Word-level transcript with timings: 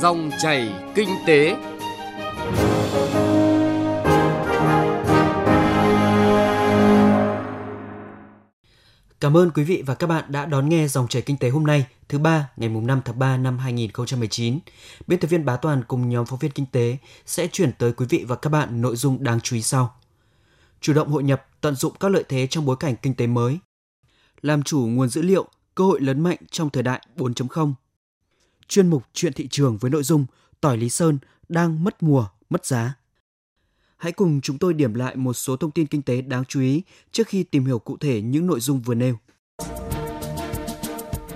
Dòng 0.00 0.30
chảy 0.38 0.72
kinh 0.94 1.08
tế. 1.26 1.56
Cảm 9.20 9.36
ơn 9.36 9.50
quý 9.50 9.64
vị 9.64 9.82
và 9.86 9.94
các 9.94 10.06
bạn 10.06 10.24
đã 10.28 10.46
đón 10.46 10.68
nghe 10.68 10.88
dòng 10.88 11.08
chảy 11.08 11.22
kinh 11.22 11.36
tế 11.36 11.48
hôm 11.48 11.66
nay, 11.66 11.86
thứ 12.08 12.18
ba, 12.18 12.50
ngày 12.56 12.68
mùng 12.68 12.86
5 12.86 13.00
tháng 13.04 13.18
3 13.18 13.36
năm 13.36 13.58
2019. 13.58 14.58
Biên 15.06 15.20
tập 15.20 15.28
viên 15.28 15.44
Bá 15.44 15.56
Toàn 15.56 15.82
cùng 15.88 16.08
nhóm 16.08 16.26
phóng 16.26 16.38
viên 16.38 16.50
kinh 16.50 16.66
tế 16.66 16.96
sẽ 17.26 17.46
chuyển 17.52 17.72
tới 17.72 17.92
quý 17.92 18.06
vị 18.08 18.24
và 18.28 18.36
các 18.36 18.50
bạn 18.50 18.80
nội 18.80 18.96
dung 18.96 19.24
đáng 19.24 19.40
chú 19.40 19.56
ý 19.56 19.62
sau. 19.62 19.94
Chủ 20.80 20.92
động 20.92 21.08
hội 21.08 21.22
nhập, 21.22 21.46
tận 21.60 21.74
dụng 21.74 21.92
các 22.00 22.08
lợi 22.08 22.24
thế 22.28 22.46
trong 22.46 22.66
bối 22.66 22.76
cảnh 22.80 22.94
kinh 23.02 23.14
tế 23.14 23.26
mới. 23.26 23.58
Làm 24.42 24.62
chủ 24.62 24.86
nguồn 24.86 25.08
dữ 25.08 25.22
liệu, 25.22 25.46
cơ 25.74 25.84
hội 25.84 26.00
lớn 26.00 26.20
mạnh 26.20 26.38
trong 26.50 26.70
thời 26.70 26.82
đại 26.82 27.06
4.0. 27.16 27.72
Chuyên 28.70 28.88
mục 28.88 29.02
chuyện 29.14 29.32
thị 29.32 29.48
trường 29.50 29.78
với 29.78 29.90
nội 29.90 30.02
dung 30.02 30.26
tỏi 30.60 30.76
Lý 30.76 30.90
Sơn 30.90 31.18
đang 31.48 31.84
mất 31.84 32.02
mùa, 32.02 32.26
mất 32.50 32.66
giá. 32.66 32.94
Hãy 33.96 34.12
cùng 34.12 34.40
chúng 34.40 34.58
tôi 34.58 34.74
điểm 34.74 34.94
lại 34.94 35.16
một 35.16 35.32
số 35.32 35.56
thông 35.56 35.70
tin 35.70 35.86
kinh 35.86 36.02
tế 36.02 36.20
đáng 36.20 36.44
chú 36.44 36.60
ý 36.60 36.82
trước 37.12 37.28
khi 37.28 37.42
tìm 37.42 37.66
hiểu 37.66 37.78
cụ 37.78 37.96
thể 37.96 38.22
những 38.22 38.46
nội 38.46 38.60
dung 38.60 38.80
vừa 38.80 38.94
nêu. 38.94 39.16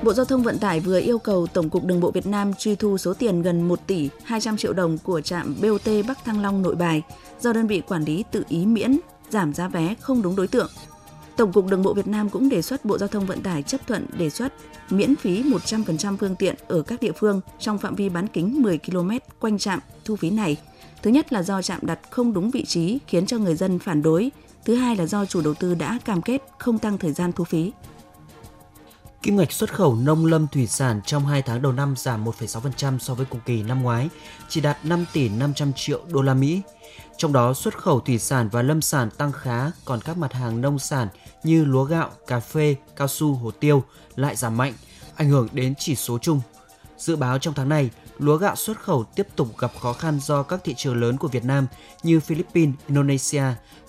Bộ 0.02 0.12
Giao 0.12 0.24
thông 0.24 0.42
Vận 0.42 0.58
tải 0.58 0.80
vừa 0.80 1.00
yêu 1.00 1.18
cầu 1.18 1.46
Tổng 1.46 1.70
cục 1.70 1.84
Đường 1.84 2.00
bộ 2.00 2.10
Việt 2.10 2.26
Nam 2.26 2.52
truy 2.58 2.74
thu 2.74 2.98
số 2.98 3.14
tiền 3.14 3.42
gần 3.42 3.68
1 3.68 3.80
tỷ 3.86 4.08
200 4.24 4.56
triệu 4.56 4.72
đồng 4.72 4.98
của 4.98 5.20
trạm 5.20 5.54
BOT 5.62 6.06
Bắc 6.08 6.24
Thăng 6.24 6.42
Long 6.42 6.62
Nội 6.62 6.74
Bài 6.74 7.02
do 7.40 7.52
đơn 7.52 7.66
vị 7.66 7.82
quản 7.88 8.04
lý 8.04 8.24
tự 8.30 8.44
ý 8.48 8.66
miễn 8.66 8.98
giảm 9.30 9.54
giá 9.54 9.68
vé 9.68 9.94
không 10.00 10.22
đúng 10.22 10.36
đối 10.36 10.48
tượng. 10.48 10.70
Tổng 11.36 11.52
cục 11.52 11.66
Đường 11.66 11.82
bộ 11.82 11.94
Việt 11.94 12.06
Nam 12.06 12.30
cũng 12.30 12.48
đề 12.48 12.62
xuất 12.62 12.84
Bộ 12.84 12.98
Giao 12.98 13.08
thông 13.08 13.26
Vận 13.26 13.40
tải 13.40 13.62
chấp 13.62 13.86
thuận 13.86 14.06
đề 14.18 14.30
xuất 14.30 14.52
miễn 14.90 15.16
phí 15.16 15.42
100% 15.42 16.16
phương 16.16 16.36
tiện 16.36 16.54
ở 16.68 16.82
các 16.82 17.00
địa 17.00 17.12
phương 17.12 17.40
trong 17.58 17.78
phạm 17.78 17.94
vi 17.94 18.08
bán 18.08 18.26
kính 18.28 18.62
10 18.62 18.78
km 18.78 19.10
quanh 19.38 19.58
trạm 19.58 19.80
thu 20.04 20.16
phí 20.16 20.30
này– 20.30 20.56
Thứ 21.04 21.10
nhất 21.10 21.32
là 21.32 21.42
do 21.42 21.62
trạm 21.62 21.80
đặt 21.82 21.98
không 22.10 22.32
đúng 22.32 22.50
vị 22.50 22.64
trí 22.64 22.98
khiến 23.06 23.26
cho 23.26 23.38
người 23.38 23.54
dân 23.54 23.78
phản 23.78 24.02
đối. 24.02 24.30
Thứ 24.64 24.74
hai 24.74 24.96
là 24.96 25.06
do 25.06 25.26
chủ 25.26 25.40
đầu 25.40 25.54
tư 25.54 25.74
đã 25.74 25.98
cam 26.04 26.22
kết 26.22 26.42
không 26.58 26.78
tăng 26.78 26.98
thời 26.98 27.12
gian 27.12 27.32
thu 27.32 27.44
phí. 27.44 27.72
Kim 29.24 29.36
ngạch 29.36 29.52
xuất 29.52 29.74
khẩu 29.74 29.94
nông 29.94 30.26
lâm 30.26 30.48
thủy 30.48 30.66
sản 30.66 31.00
trong 31.06 31.26
2 31.26 31.42
tháng 31.42 31.62
đầu 31.62 31.72
năm 31.72 31.94
giảm 31.96 32.24
1,6% 32.24 32.98
so 32.98 33.14
với 33.14 33.26
cùng 33.30 33.40
kỳ 33.46 33.62
năm 33.62 33.82
ngoái, 33.82 34.08
chỉ 34.48 34.60
đạt 34.60 34.84
5 34.84 35.04
tỷ 35.12 35.28
500 35.28 35.72
triệu 35.76 36.00
đô 36.08 36.22
la 36.22 36.34
Mỹ. 36.34 36.62
Trong 37.16 37.32
đó 37.32 37.54
xuất 37.54 37.78
khẩu 37.78 38.00
thủy 38.00 38.18
sản 38.18 38.48
và 38.48 38.62
lâm 38.62 38.82
sản 38.82 39.10
tăng 39.10 39.32
khá, 39.32 39.70
còn 39.84 40.00
các 40.00 40.18
mặt 40.18 40.32
hàng 40.32 40.60
nông 40.60 40.78
sản 40.78 41.08
như 41.44 41.64
lúa 41.64 41.84
gạo, 41.84 42.10
cà 42.26 42.40
phê, 42.40 42.76
cao 42.96 43.08
su, 43.08 43.34
hồ 43.34 43.50
tiêu 43.50 43.84
lại 44.16 44.36
giảm 44.36 44.56
mạnh, 44.56 44.72
ảnh 45.14 45.28
hưởng 45.28 45.48
đến 45.52 45.74
chỉ 45.78 45.94
số 45.96 46.18
chung. 46.18 46.40
Dự 46.98 47.16
báo 47.16 47.38
trong 47.38 47.54
tháng 47.54 47.68
này, 47.68 47.90
lúa 48.18 48.36
gạo 48.36 48.56
xuất 48.56 48.80
khẩu 48.80 49.04
tiếp 49.04 49.26
tục 49.36 49.48
gặp 49.58 49.72
khó 49.80 49.92
khăn 49.92 50.20
do 50.20 50.42
các 50.42 50.60
thị 50.64 50.74
trường 50.76 51.00
lớn 51.00 51.16
của 51.16 51.28
Việt 51.28 51.44
Nam 51.44 51.66
như 52.02 52.20
Philippines, 52.20 52.74
Indonesia 52.88 53.44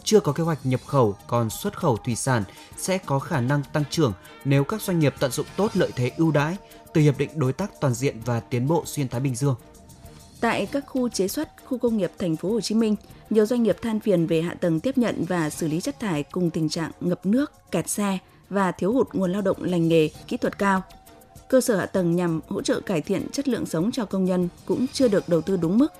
chưa 0.05 0.19
có 0.19 0.31
kế 0.31 0.43
hoạch 0.43 0.65
nhập 0.65 0.81
khẩu, 0.85 1.15
còn 1.27 1.49
xuất 1.49 1.77
khẩu 1.77 1.97
thủy 1.97 2.15
sản 2.15 2.43
sẽ 2.77 2.97
có 2.97 3.19
khả 3.19 3.41
năng 3.41 3.63
tăng 3.73 3.83
trưởng 3.89 4.13
nếu 4.45 4.63
các 4.63 4.81
doanh 4.81 4.99
nghiệp 4.99 5.15
tận 5.19 5.31
dụng 5.31 5.45
tốt 5.57 5.71
lợi 5.73 5.91
thế 5.95 6.11
ưu 6.17 6.31
đãi 6.31 6.57
từ 6.93 7.01
hiệp 7.01 7.17
định 7.17 7.29
đối 7.35 7.53
tác 7.53 7.71
toàn 7.81 7.93
diện 7.93 8.17
và 8.25 8.39
tiến 8.39 8.67
bộ 8.67 8.83
xuyên 8.85 9.09
Thái 9.09 9.21
Bình 9.21 9.35
Dương. 9.35 9.55
Tại 10.41 10.65
các 10.65 10.83
khu 10.87 11.09
chế 11.09 11.27
xuất, 11.27 11.49
khu 11.65 11.77
công 11.77 11.97
nghiệp 11.97 12.11
thành 12.19 12.35
phố 12.35 12.49
Hồ 12.49 12.61
Chí 12.61 12.75
Minh, 12.75 12.95
nhiều 13.29 13.45
doanh 13.45 13.63
nghiệp 13.63 13.77
than 13.81 13.99
phiền 13.99 14.27
về 14.27 14.41
hạ 14.41 14.53
tầng 14.53 14.79
tiếp 14.79 14.97
nhận 14.97 15.25
và 15.25 15.49
xử 15.49 15.67
lý 15.67 15.81
chất 15.81 15.99
thải 15.99 16.23
cùng 16.23 16.49
tình 16.49 16.69
trạng 16.69 16.91
ngập 17.01 17.25
nước, 17.25 17.71
kẹt 17.71 17.89
xe 17.89 18.17
và 18.49 18.71
thiếu 18.71 18.93
hụt 18.93 19.07
nguồn 19.13 19.31
lao 19.31 19.41
động 19.41 19.57
lành 19.63 19.87
nghề, 19.87 20.09
kỹ 20.27 20.37
thuật 20.37 20.57
cao 20.57 20.83
cơ 21.47 21.61
sở 21.61 21.75
hạ 21.75 21.85
tầng 21.85 22.15
nhằm 22.15 22.41
hỗ 22.47 22.61
trợ 22.61 22.79
cải 22.79 23.01
thiện 23.01 23.27
chất 23.31 23.47
lượng 23.47 23.65
sống 23.65 23.91
cho 23.91 24.05
công 24.05 24.25
nhân 24.25 24.49
cũng 24.65 24.85
chưa 24.93 25.07
được 25.07 25.29
đầu 25.29 25.41
tư 25.41 25.57
đúng 25.57 25.77
mức 25.77 25.93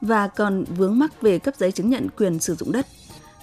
và 0.00 0.28
còn 0.28 0.64
vướng 0.64 0.98
mắc 0.98 1.22
về 1.22 1.38
cấp 1.38 1.54
giấy 1.58 1.72
chứng 1.72 1.90
nhận 1.90 2.08
quyền 2.16 2.38
sử 2.38 2.54
dụng 2.54 2.72
đất. 2.72 2.86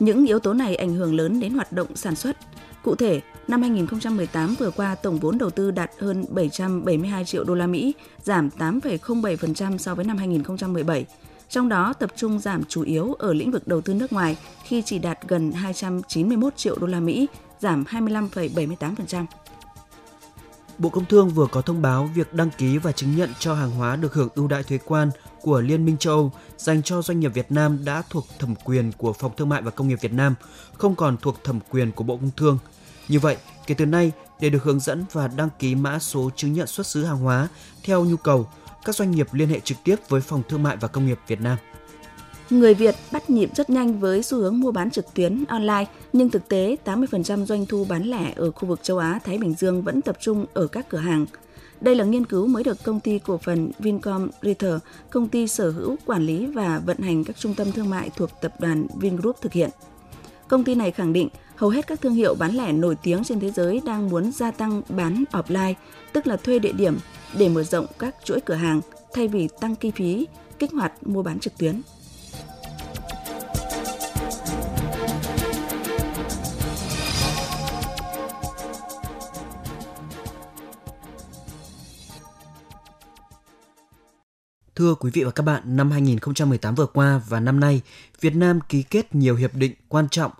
Những 0.01 0.25
yếu 0.25 0.39
tố 0.39 0.53
này 0.53 0.75
ảnh 0.75 0.93
hưởng 0.93 1.15
lớn 1.15 1.39
đến 1.39 1.53
hoạt 1.53 1.71
động 1.71 1.95
sản 1.95 2.15
xuất. 2.15 2.37
Cụ 2.83 2.95
thể, 2.95 3.21
năm 3.47 3.61
2018 3.61 4.55
vừa 4.59 4.71
qua 4.71 4.95
tổng 4.95 5.17
vốn 5.19 5.37
đầu 5.37 5.49
tư 5.49 5.71
đạt 5.71 5.91
hơn 5.99 6.25
772 6.29 7.25
triệu 7.25 7.43
đô 7.43 7.55
la 7.55 7.67
Mỹ, 7.67 7.93
giảm 8.23 8.49
8,07% 8.57 9.77
so 9.77 9.95
với 9.95 10.05
năm 10.05 10.17
2017. 10.17 11.05
Trong 11.49 11.69
đó 11.69 11.93
tập 11.93 12.11
trung 12.15 12.39
giảm 12.39 12.63
chủ 12.63 12.81
yếu 12.81 13.13
ở 13.13 13.33
lĩnh 13.33 13.51
vực 13.51 13.67
đầu 13.67 13.81
tư 13.81 13.93
nước 13.93 14.13
ngoài 14.13 14.37
khi 14.63 14.81
chỉ 14.81 14.99
đạt 14.99 15.19
gần 15.27 15.51
291 15.51 16.57
triệu 16.57 16.75
đô 16.79 16.87
la 16.87 16.99
Mỹ, 16.99 17.27
giảm 17.59 17.83
25,78%. 17.83 19.25
Bộ 20.77 20.89
Công 20.89 21.05
Thương 21.05 21.29
vừa 21.29 21.47
có 21.51 21.61
thông 21.61 21.81
báo 21.81 22.09
việc 22.15 22.33
đăng 22.33 22.49
ký 22.57 22.77
và 22.77 22.91
chứng 22.91 23.15
nhận 23.15 23.29
cho 23.39 23.53
hàng 23.53 23.71
hóa 23.71 23.95
được 23.95 24.13
hưởng 24.13 24.29
ưu 24.35 24.47
đãi 24.47 24.63
thuế 24.63 24.77
quan 24.85 25.09
của 25.41 25.61
Liên 25.61 25.85
minh 25.85 25.97
châu 25.97 26.13
Âu 26.13 26.31
dành 26.57 26.83
cho 26.83 27.01
doanh 27.01 27.19
nghiệp 27.19 27.33
Việt 27.33 27.51
Nam 27.51 27.85
đã 27.85 28.03
thuộc 28.09 28.25
thẩm 28.39 28.55
quyền 28.55 28.91
của 28.91 29.13
Phòng 29.13 29.31
Thương 29.37 29.49
mại 29.49 29.61
và 29.61 29.71
Công 29.71 29.87
nghiệp 29.87 30.01
Việt 30.01 30.13
Nam, 30.13 30.35
không 30.73 30.95
còn 30.95 31.17
thuộc 31.17 31.43
thẩm 31.43 31.59
quyền 31.69 31.91
của 31.91 32.03
Bộ 32.03 32.17
Công 32.17 32.31
Thương. 32.37 32.57
Như 33.07 33.19
vậy, 33.19 33.37
kể 33.67 33.75
từ 33.75 33.85
nay, 33.85 34.11
để 34.39 34.49
được 34.49 34.63
hướng 34.63 34.79
dẫn 34.79 35.05
và 35.11 35.27
đăng 35.27 35.49
ký 35.59 35.75
mã 35.75 35.99
số 35.99 36.29
chứng 36.35 36.53
nhận 36.53 36.67
xuất 36.67 36.87
xứ 36.87 37.05
hàng 37.05 37.17
hóa 37.17 37.47
theo 37.83 38.05
nhu 38.05 38.17
cầu, 38.17 38.47
các 38.85 38.95
doanh 38.95 39.11
nghiệp 39.11 39.27
liên 39.31 39.49
hệ 39.49 39.59
trực 39.59 39.77
tiếp 39.83 39.95
với 40.09 40.21
Phòng 40.21 40.43
Thương 40.49 40.63
mại 40.63 40.77
và 40.77 40.87
Công 40.87 41.05
nghiệp 41.05 41.19
Việt 41.27 41.41
Nam. 41.41 41.57
Người 42.51 42.73
Việt 42.73 42.95
bắt 43.11 43.29
nhịp 43.29 43.49
rất 43.55 43.69
nhanh 43.69 43.99
với 43.99 44.23
xu 44.23 44.37
hướng 44.37 44.59
mua 44.59 44.71
bán 44.71 44.91
trực 44.91 45.13
tuyến 45.13 45.45
online, 45.47 45.85
nhưng 46.13 46.29
thực 46.29 46.47
tế 46.47 46.77
80% 46.85 47.45
doanh 47.45 47.65
thu 47.65 47.85
bán 47.89 48.03
lẻ 48.03 48.33
ở 48.35 48.51
khu 48.51 48.67
vực 48.67 48.83
châu 48.83 48.97
Á 48.97 49.19
Thái 49.23 49.37
Bình 49.37 49.53
Dương 49.53 49.81
vẫn 49.81 50.01
tập 50.01 50.17
trung 50.19 50.45
ở 50.53 50.67
các 50.67 50.89
cửa 50.89 50.97
hàng. 50.97 51.25
Đây 51.81 51.95
là 51.95 52.03
nghiên 52.03 52.25
cứu 52.25 52.47
mới 52.47 52.63
được 52.63 52.83
công 52.83 52.99
ty 52.99 53.19
cổ 53.19 53.37
phần 53.37 53.71
Vincom 53.79 54.29
Retail, 54.41 54.75
công 55.09 55.27
ty 55.29 55.47
sở 55.47 55.69
hữu, 55.69 55.95
quản 56.05 56.25
lý 56.25 56.45
và 56.45 56.81
vận 56.85 56.97
hành 56.97 57.23
các 57.23 57.37
trung 57.39 57.55
tâm 57.55 57.71
thương 57.71 57.89
mại 57.89 58.09
thuộc 58.15 58.29
tập 58.41 58.53
đoàn 58.59 58.87
Vingroup 58.95 59.41
thực 59.41 59.53
hiện. 59.53 59.69
Công 60.47 60.63
ty 60.63 60.75
này 60.75 60.91
khẳng 60.91 61.13
định 61.13 61.29
hầu 61.55 61.69
hết 61.69 61.87
các 61.87 62.01
thương 62.01 62.13
hiệu 62.13 62.35
bán 62.35 62.55
lẻ 62.55 62.71
nổi 62.71 62.95
tiếng 63.03 63.23
trên 63.23 63.39
thế 63.39 63.51
giới 63.51 63.81
đang 63.85 64.09
muốn 64.09 64.31
gia 64.31 64.51
tăng 64.51 64.81
bán 64.89 65.23
offline, 65.31 65.73
tức 66.13 66.27
là 66.27 66.37
thuê 66.37 66.59
địa 66.59 66.71
điểm 66.71 66.97
để 67.37 67.49
mở 67.49 67.63
rộng 67.63 67.85
các 67.99 68.15
chuỗi 68.23 68.39
cửa 68.39 68.53
hàng 68.53 68.81
thay 69.13 69.27
vì 69.27 69.47
tăng 69.59 69.75
kinh 69.75 69.91
phí 69.91 70.27
kích 70.59 70.71
hoạt 70.71 71.07
mua 71.07 71.23
bán 71.23 71.39
trực 71.39 71.57
tuyến. 71.57 71.81
Thưa 84.75 84.95
quý 84.95 85.11
vị 85.13 85.23
và 85.23 85.31
các 85.31 85.43
bạn, 85.43 85.61
năm 85.65 85.91
2018 85.91 86.75
vừa 86.75 86.85
qua 86.85 87.21
và 87.27 87.39
năm 87.39 87.59
nay, 87.59 87.81
Việt 88.21 88.35
Nam 88.35 88.59
ký 88.69 88.83
kết 88.83 89.15
nhiều 89.15 89.35
hiệp 89.35 89.53
định 89.55 89.73
quan 89.87 90.09
trọng. 90.09 90.31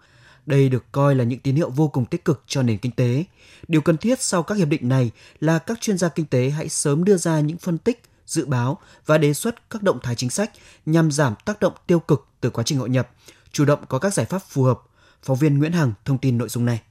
Đây 0.45 0.69
được 0.69 0.91
coi 0.91 1.15
là 1.15 1.23
những 1.23 1.39
tín 1.39 1.55
hiệu 1.55 1.69
vô 1.69 1.87
cùng 1.87 2.05
tích 2.05 2.25
cực 2.25 2.43
cho 2.47 2.63
nền 2.63 2.77
kinh 2.77 2.91
tế. 2.91 3.23
Điều 3.67 3.81
cần 3.81 3.97
thiết 3.97 4.21
sau 4.21 4.43
các 4.43 4.57
hiệp 4.57 4.67
định 4.67 4.89
này 4.89 5.11
là 5.39 5.59
các 5.59 5.81
chuyên 5.81 5.97
gia 5.97 6.09
kinh 6.09 6.25
tế 6.25 6.49
hãy 6.49 6.69
sớm 6.69 7.03
đưa 7.03 7.17
ra 7.17 7.39
những 7.39 7.57
phân 7.57 7.77
tích, 7.77 8.03
dự 8.25 8.45
báo 8.45 8.77
và 9.05 9.17
đề 9.17 9.33
xuất 9.33 9.69
các 9.69 9.83
động 9.83 9.99
thái 10.03 10.15
chính 10.15 10.29
sách 10.29 10.51
nhằm 10.85 11.11
giảm 11.11 11.33
tác 11.45 11.59
động 11.59 11.73
tiêu 11.87 11.99
cực 11.99 12.27
từ 12.41 12.49
quá 12.49 12.63
trình 12.63 12.79
hội 12.79 12.89
nhập, 12.89 13.09
chủ 13.51 13.65
động 13.65 13.79
có 13.89 13.99
các 13.99 14.13
giải 14.13 14.25
pháp 14.25 14.39
phù 14.49 14.63
hợp. 14.63 14.79
Phóng 15.23 15.37
viên 15.37 15.59
Nguyễn 15.59 15.71
Hằng 15.71 15.93
thông 16.05 16.17
tin 16.17 16.37
nội 16.37 16.49
dung 16.49 16.65
này. 16.65 16.81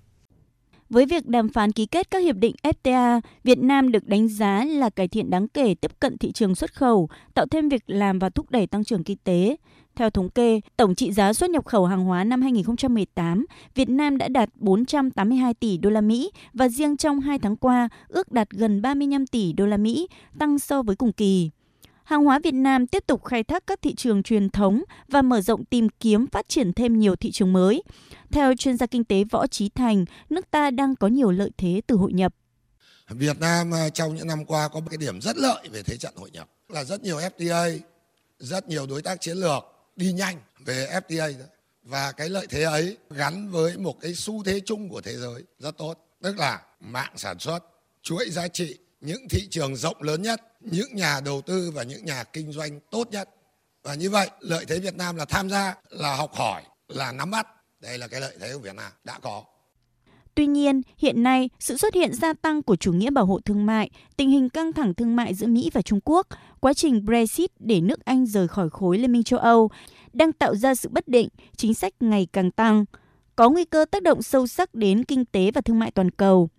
Với 0.91 1.07
việc 1.07 1.27
đàm 1.27 1.49
phán 1.49 1.73
ký 1.73 1.87
kết 1.87 2.11
các 2.11 2.19
hiệp 2.19 2.37
định 2.37 2.55
FTA, 2.63 3.21
Việt 3.45 3.59
Nam 3.59 3.93
được 3.93 4.07
đánh 4.07 4.29
giá 4.29 4.65
là 4.65 4.91
cải 4.91 5.09
thiện 5.09 5.31
đáng 5.31 5.49
kể 5.49 5.75
tiếp 5.75 5.91
cận 6.01 6.19
thị 6.19 6.33
trường 6.33 6.55
xuất 6.55 6.75
khẩu, 6.75 7.09
tạo 7.35 7.47
thêm 7.51 7.69
việc 7.69 7.83
làm 7.87 8.19
và 8.19 8.31
thúc 8.31 8.51
đẩy 8.51 8.67
tăng 8.67 8.85
trưởng 8.85 9.05
kinh 9.05 9.17
tế. 9.25 9.57
Theo 9.97 10.11
thống 10.11 10.31
kê, 10.31 10.61
tổng 10.77 10.95
trị 10.95 11.13
giá 11.13 11.33
xuất 11.33 11.51
nhập 11.51 11.65
khẩu 11.65 11.87
hàng 11.87 12.05
hóa 12.05 12.25
năm 12.25 12.43
2018, 12.43 13.47
Việt 13.75 13.89
Nam 13.89 14.19
đã 14.19 14.29
đạt 14.29 14.49
482 14.55 15.55
tỷ 15.55 15.79
đô 15.79 15.91
la 15.91 16.01
Mỹ 16.01 16.31
và 16.55 16.69
riêng 16.69 16.97
trong 16.97 17.21
2 17.21 17.39
tháng 17.39 17.57
qua 17.57 17.89
ước 18.09 18.33
đạt 18.33 18.51
gần 18.51 18.83
35 18.83 19.27
tỷ 19.27 19.53
đô 19.53 19.67
la 19.67 19.77
Mỹ, 19.77 20.09
tăng 20.39 20.59
so 20.59 20.83
với 20.83 20.97
cùng 20.97 21.13
kỳ 21.13 21.51
hàng 22.11 22.25
hóa 22.25 22.39
Việt 22.45 22.55
Nam 22.55 22.87
tiếp 22.87 23.05
tục 23.07 23.25
khai 23.25 23.43
thác 23.45 23.67
các 23.67 23.83
thị 23.83 23.95
trường 23.95 24.23
truyền 24.23 24.51
thống 24.51 24.83
và 25.09 25.23
mở 25.23 25.41
rộng 25.41 25.65
tìm 25.65 25.89
kiếm 25.89 26.27
phát 26.27 26.49
triển 26.49 26.73
thêm 26.73 26.99
nhiều 26.99 27.17
thị 27.17 27.31
trường 27.31 27.53
mới. 27.53 27.83
Theo 28.31 28.57
chuyên 28.57 28.77
gia 28.77 28.87
kinh 28.87 29.05
tế 29.05 29.25
Võ 29.25 29.47
Trí 29.47 29.69
Thành, 29.69 30.05
nước 30.31 30.51
ta 30.51 30.71
đang 30.71 30.97
có 30.97 31.07
nhiều 31.09 31.31
lợi 31.31 31.51
thế 31.59 31.81
từ 31.87 31.97
hội 31.97 32.13
nhập. 32.13 32.35
Việt 33.09 33.41
Nam 33.41 33.71
ờ, 33.71 33.91
trong 33.91 34.17
những 34.17 34.27
năm 34.27 34.45
qua 34.45 34.69
có 34.69 34.81
một 34.81 34.87
cái 34.91 34.99
điểm 34.99 35.21
rất 35.21 35.37
lợi 35.37 35.69
về 35.69 35.83
thế 35.83 35.97
trận 35.97 36.13
hội 36.17 36.31
nhập 36.31 36.49
là 36.69 36.85
rất 36.85 37.03
nhiều 37.03 37.19
FTA, 37.19 37.79
rất 38.39 38.69
nhiều 38.69 38.87
đối 38.87 39.03
tác 39.03 39.21
chiến 39.21 39.37
lược 39.37 39.65
đi 39.97 40.13
nhanh 40.13 40.37
về 40.65 41.01
FTA 41.09 41.33
và 41.83 42.13
cái 42.13 42.29
lợi 42.29 42.47
thế 42.51 42.63
ấy 42.63 42.97
gắn 43.11 43.51
với 43.51 43.77
một 43.77 44.01
cái 44.01 44.15
xu 44.15 44.45
thế 44.45 44.61
chung 44.61 44.89
của 44.89 45.01
thế 45.01 45.17
giới 45.17 45.43
rất 45.59 45.79
tốt, 45.79 45.95
tức 46.23 46.39
là 46.39 46.63
mạng 46.81 47.13
sản 47.17 47.39
xuất, 47.39 47.59
chuỗi 48.03 48.31
giá 48.31 48.49
trị, 48.49 48.79
những 49.01 49.29
thị 49.29 49.49
trường 49.51 49.77
rộng 49.77 50.03
lớn 50.03 50.23
nhất 50.23 50.41
những 50.61 50.97
nhà 50.97 51.21
đầu 51.25 51.41
tư 51.41 51.71
và 51.75 51.83
những 51.83 52.05
nhà 52.05 52.25
kinh 52.25 52.53
doanh 52.53 52.81
tốt 52.91 53.09
nhất. 53.11 53.29
Và 53.83 53.95
như 53.95 54.11
vậy 54.11 54.31
lợi 54.41 54.65
thế 54.69 54.79
Việt 54.79 54.95
Nam 54.95 55.17
là 55.17 55.25
tham 55.25 55.51
gia 55.51 55.75
là 55.89 56.17
học 56.17 56.35
hỏi 56.35 56.63
là 56.89 57.13
nắm 57.13 57.31
bắt. 57.31 57.47
Đây 57.81 57.99
là 57.99 58.09
cái 58.09 58.21
lợi 58.21 58.37
thế 58.41 58.53
của 58.53 58.59
Việt 58.59 58.75
Nam 58.75 58.93
đã 59.05 59.19
có. 59.19 59.45
Tuy 60.35 60.47
nhiên, 60.47 60.83
hiện 60.97 61.23
nay, 61.23 61.49
sự 61.59 61.77
xuất 61.77 61.95
hiện 61.95 62.15
gia 62.15 62.33
tăng 62.33 62.63
của 62.63 62.77
chủ 62.77 62.93
nghĩa 62.93 63.11
bảo 63.11 63.27
hộ 63.27 63.41
thương 63.45 63.67
mại, 63.67 63.91
tình 64.17 64.31
hình 64.31 64.49
căng 64.49 64.73
thẳng 64.73 64.95
thương 64.95 65.17
mại 65.17 65.35
giữa 65.35 65.47
Mỹ 65.47 65.71
và 65.73 65.83
Trung 65.83 66.01
Quốc, 66.05 66.27
quá 66.61 66.75
trình 66.75 67.05
Brexit 67.05 67.51
để 67.59 67.81
nước 67.81 68.05
Anh 68.05 68.27
rời 68.27 68.49
khỏi 68.49 68.71
khối 68.71 68.99
Liên 68.99 69.13
minh 69.13 69.23
châu 69.23 69.41
Âu 69.41 69.71
đang 70.13 70.33
tạo 70.33 70.55
ra 70.57 70.75
sự 70.75 70.89
bất 70.89 71.09
định, 71.09 71.29
chính 71.57 71.75
sách 71.75 71.93
ngày 72.01 72.27
càng 72.33 72.51
tăng, 72.51 72.85
có 73.37 73.51
nguy 73.51 73.65
cơ 73.65 73.85
tác 73.91 74.03
động 74.03 74.23
sâu 74.23 74.47
sắc 74.47 74.75
đến 74.75 75.05
kinh 75.05 75.25
tế 75.25 75.51
và 75.51 75.61
thương 75.61 75.79
mại 75.79 75.91
toàn 75.91 76.11
cầu. 76.11 76.51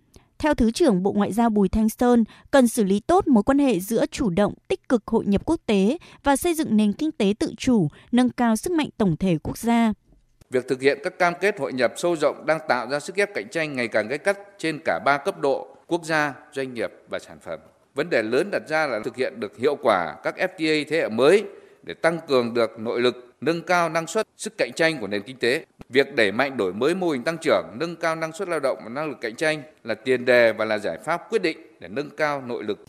Theo 0.42 0.54
Thứ 0.54 0.70
trưởng 0.70 1.02
Bộ 1.02 1.12
Ngoại 1.12 1.32
giao 1.32 1.50
Bùi 1.50 1.68
Thanh 1.68 1.88
Sơn, 1.88 2.24
cần 2.50 2.68
xử 2.68 2.84
lý 2.84 3.00
tốt 3.00 3.28
mối 3.28 3.42
quan 3.42 3.58
hệ 3.58 3.80
giữa 3.80 4.06
chủ 4.06 4.30
động, 4.30 4.54
tích 4.68 4.88
cực 4.88 5.06
hội 5.06 5.24
nhập 5.26 5.42
quốc 5.44 5.60
tế 5.66 5.98
và 6.24 6.36
xây 6.36 6.54
dựng 6.54 6.76
nền 6.76 6.92
kinh 6.92 7.12
tế 7.12 7.34
tự 7.38 7.54
chủ, 7.58 7.88
nâng 8.12 8.30
cao 8.30 8.56
sức 8.56 8.72
mạnh 8.72 8.88
tổng 8.96 9.16
thể 9.16 9.38
quốc 9.42 9.58
gia. 9.58 9.92
Việc 10.50 10.68
thực 10.68 10.82
hiện 10.82 10.98
các 11.04 11.18
cam 11.18 11.34
kết 11.40 11.60
hội 11.60 11.72
nhập 11.72 11.92
sâu 11.96 12.16
rộng 12.16 12.46
đang 12.46 12.58
tạo 12.68 12.88
ra 12.90 13.00
sức 13.00 13.16
ép 13.16 13.34
cạnh 13.34 13.48
tranh 13.50 13.76
ngày 13.76 13.88
càng 13.88 14.08
gay 14.08 14.18
gắt 14.24 14.38
trên 14.58 14.78
cả 14.84 15.00
ba 15.04 15.18
cấp 15.18 15.40
độ 15.40 15.76
quốc 15.86 16.04
gia, 16.04 16.34
doanh 16.52 16.74
nghiệp 16.74 16.90
và 17.10 17.18
sản 17.18 17.38
phẩm. 17.42 17.60
Vấn 17.94 18.10
đề 18.10 18.22
lớn 18.22 18.48
đặt 18.52 18.62
ra 18.68 18.86
là 18.86 19.00
thực 19.04 19.16
hiện 19.16 19.40
được 19.40 19.58
hiệu 19.58 19.76
quả 19.82 20.16
các 20.22 20.34
FTA 20.36 20.84
thế 20.88 20.96
hệ 20.96 21.08
mới 21.08 21.44
để 21.82 21.94
tăng 21.94 22.18
cường 22.28 22.54
được 22.54 22.78
nội 22.78 23.00
lực, 23.00 23.34
nâng 23.40 23.62
cao 23.62 23.88
năng 23.88 24.06
suất, 24.06 24.26
sức 24.36 24.52
cạnh 24.58 24.70
tranh 24.76 25.00
của 25.00 25.06
nền 25.06 25.22
kinh 25.22 25.36
tế. 25.36 25.64
Việc 25.92 26.14
đẩy 26.14 26.32
mạnh 26.32 26.56
đổi 26.56 26.72
mới 26.72 26.94
mô 26.94 27.10
hình 27.10 27.22
tăng 27.22 27.38
trưởng, 27.38 27.64
nâng 27.74 27.96
cao 27.96 28.16
năng 28.16 28.32
suất 28.32 28.48
lao 28.48 28.60
động 28.60 28.78
và 28.82 28.88
năng 28.88 29.08
lực 29.08 29.20
cạnh 29.20 29.36
tranh 29.36 29.62
là 29.84 29.94
tiền 29.94 30.24
đề 30.24 30.52
và 30.52 30.64
là 30.64 30.78
giải 30.78 30.98
pháp 31.04 31.30
quyết 31.30 31.42
định 31.42 31.58
để 31.80 31.88
nâng 31.88 32.10
cao 32.10 32.42
nội 32.42 32.64
lực. 32.64 32.84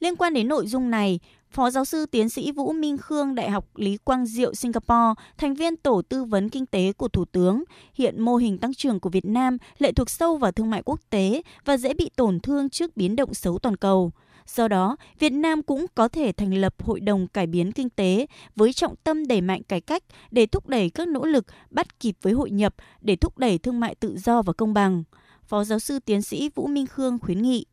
Liên 0.00 0.16
quan 0.16 0.34
đến 0.34 0.48
nội 0.48 0.66
dung 0.66 0.90
này, 0.90 1.20
Phó 1.50 1.70
giáo 1.70 1.84
sư 1.84 2.06
tiến 2.06 2.28
sĩ 2.28 2.52
Vũ 2.52 2.72
Minh 2.72 2.98
Khương, 2.98 3.34
Đại 3.34 3.50
học 3.50 3.64
Lý 3.74 3.96
Quang 4.04 4.26
Diệu, 4.26 4.54
Singapore, 4.54 5.22
thành 5.38 5.54
viên 5.54 5.76
tổ 5.76 6.02
tư 6.02 6.24
vấn 6.24 6.48
kinh 6.48 6.66
tế 6.66 6.92
của 6.92 7.08
Thủ 7.08 7.24
tướng, 7.24 7.64
hiện 7.94 8.22
mô 8.22 8.36
hình 8.36 8.58
tăng 8.58 8.74
trưởng 8.74 9.00
của 9.00 9.10
Việt 9.10 9.24
Nam 9.24 9.58
lệ 9.78 9.92
thuộc 9.92 10.10
sâu 10.10 10.36
vào 10.36 10.52
thương 10.52 10.70
mại 10.70 10.82
quốc 10.82 11.00
tế 11.10 11.42
và 11.64 11.76
dễ 11.76 11.94
bị 11.94 12.10
tổn 12.16 12.40
thương 12.40 12.70
trước 12.70 12.96
biến 12.96 13.16
động 13.16 13.34
xấu 13.34 13.58
toàn 13.58 13.76
cầu. 13.76 14.12
Do 14.54 14.68
đó, 14.68 14.96
Việt 15.18 15.30
Nam 15.30 15.62
cũng 15.62 15.86
có 15.94 16.08
thể 16.08 16.32
thành 16.32 16.54
lập 16.54 16.74
Hội 16.82 17.00
đồng 17.00 17.26
Cải 17.28 17.46
biến 17.46 17.72
Kinh 17.72 17.90
tế 17.90 18.26
với 18.56 18.72
trọng 18.72 18.96
tâm 19.04 19.26
đẩy 19.26 19.40
mạnh 19.40 19.62
cải 19.62 19.80
cách 19.80 20.02
để 20.30 20.46
thúc 20.46 20.68
đẩy 20.68 20.90
các 20.90 21.08
nỗ 21.08 21.24
lực 21.24 21.44
bắt 21.70 22.00
kịp 22.00 22.14
với 22.22 22.32
hội 22.32 22.50
nhập 22.50 22.74
để 23.00 23.16
thúc 23.16 23.38
đẩy 23.38 23.58
thương 23.58 23.80
mại 23.80 23.94
tự 23.94 24.16
do 24.18 24.42
và 24.42 24.52
công 24.52 24.74
bằng. 24.74 25.02
Phó 25.44 25.64
giáo 25.64 25.78
sư 25.78 25.98
tiến 25.98 26.22
sĩ 26.22 26.50
Vũ 26.54 26.66
Minh 26.66 26.86
Khương 26.86 27.18
khuyến 27.18 27.42
nghị. 27.42 27.66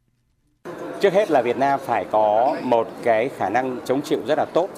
Trước 1.01 1.13
hết 1.13 1.31
là 1.31 1.42
Việt 1.42 1.57
Nam 1.57 1.80
phải 1.86 2.06
có 2.12 2.57
một 2.63 2.88
cái 3.04 3.30
khả 3.38 3.50
năng 3.50 3.80
chống 3.86 4.01
chịu 4.01 4.19
rất 4.27 4.38
là 4.38 4.45
tốt 4.54 4.69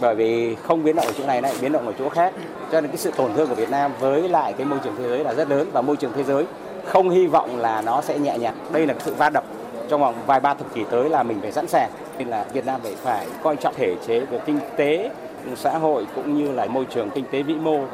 bởi 0.00 0.14
vì 0.14 0.54
không 0.54 0.84
biến 0.84 0.96
động 0.96 1.06
ở 1.06 1.12
chỗ 1.18 1.26
này 1.26 1.42
lại 1.42 1.54
biến 1.60 1.72
động 1.72 1.86
ở 1.86 1.92
chỗ 1.98 2.08
khác 2.08 2.34
cho 2.72 2.80
nên 2.80 2.90
cái 2.90 2.98
sự 2.98 3.10
tổn 3.16 3.34
thương 3.34 3.48
của 3.48 3.54
Việt 3.54 3.70
Nam 3.70 3.92
với 4.00 4.28
lại 4.28 4.52
cái 4.52 4.66
môi 4.66 4.78
trường 4.84 4.94
thế 4.98 5.08
giới 5.08 5.24
là 5.24 5.34
rất 5.34 5.48
lớn 5.48 5.68
và 5.72 5.82
môi 5.82 5.96
trường 5.96 6.12
thế 6.14 6.24
giới 6.24 6.44
không 6.84 7.10
hy 7.10 7.26
vọng 7.26 7.56
là 7.56 7.82
nó 7.82 8.00
sẽ 8.00 8.18
nhẹ 8.18 8.38
nhàng 8.38 8.54
đây 8.72 8.86
là 8.86 8.94
sự 9.00 9.14
va 9.14 9.30
đập 9.30 9.44
trong 9.92 10.00
vòng 10.00 10.14
vài 10.26 10.40
ba 10.40 10.54
thập 10.54 10.74
kỷ 10.74 10.84
tới 10.90 11.10
là 11.10 11.22
mình 11.22 11.40
phải 11.40 11.52
sẵn 11.52 11.66
sàng. 11.68 11.90
Nên 12.18 12.28
là 12.28 12.46
Việt 12.52 12.66
Nam 12.66 12.80
phải 12.82 12.94
phải 12.94 13.26
coi 13.42 13.56
trọng 13.56 13.74
thể 13.74 13.96
chế 14.06 14.20
về 14.20 14.40
kinh 14.46 14.58
tế 14.76 15.10
xã 15.56 15.78
hội 15.78 16.06
cũng 16.14 16.38
như 16.38 16.52
là 16.52 16.66
môi 16.66 16.84
trường 16.84 17.10
kinh 17.14 17.24
tế 17.32 17.42
vĩ 17.42 17.54
mô 17.54 17.86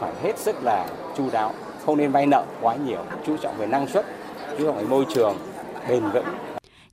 phải 0.00 0.12
hết 0.22 0.38
sức 0.38 0.56
là 0.62 0.86
chu 1.16 1.30
đáo 1.30 1.54
không 1.86 1.98
nên 1.98 2.10
vay 2.10 2.26
nợ 2.26 2.44
quá 2.60 2.76
nhiều 2.76 3.04
chú 3.26 3.36
trọng 3.36 3.56
về 3.58 3.66
năng 3.66 3.88
suất 3.88 4.06
chú 4.58 4.64
trọng 4.64 4.78
về 4.78 4.84
môi 4.84 5.06
trường 5.14 5.36
bền 5.88 6.02
vững. 6.12 6.24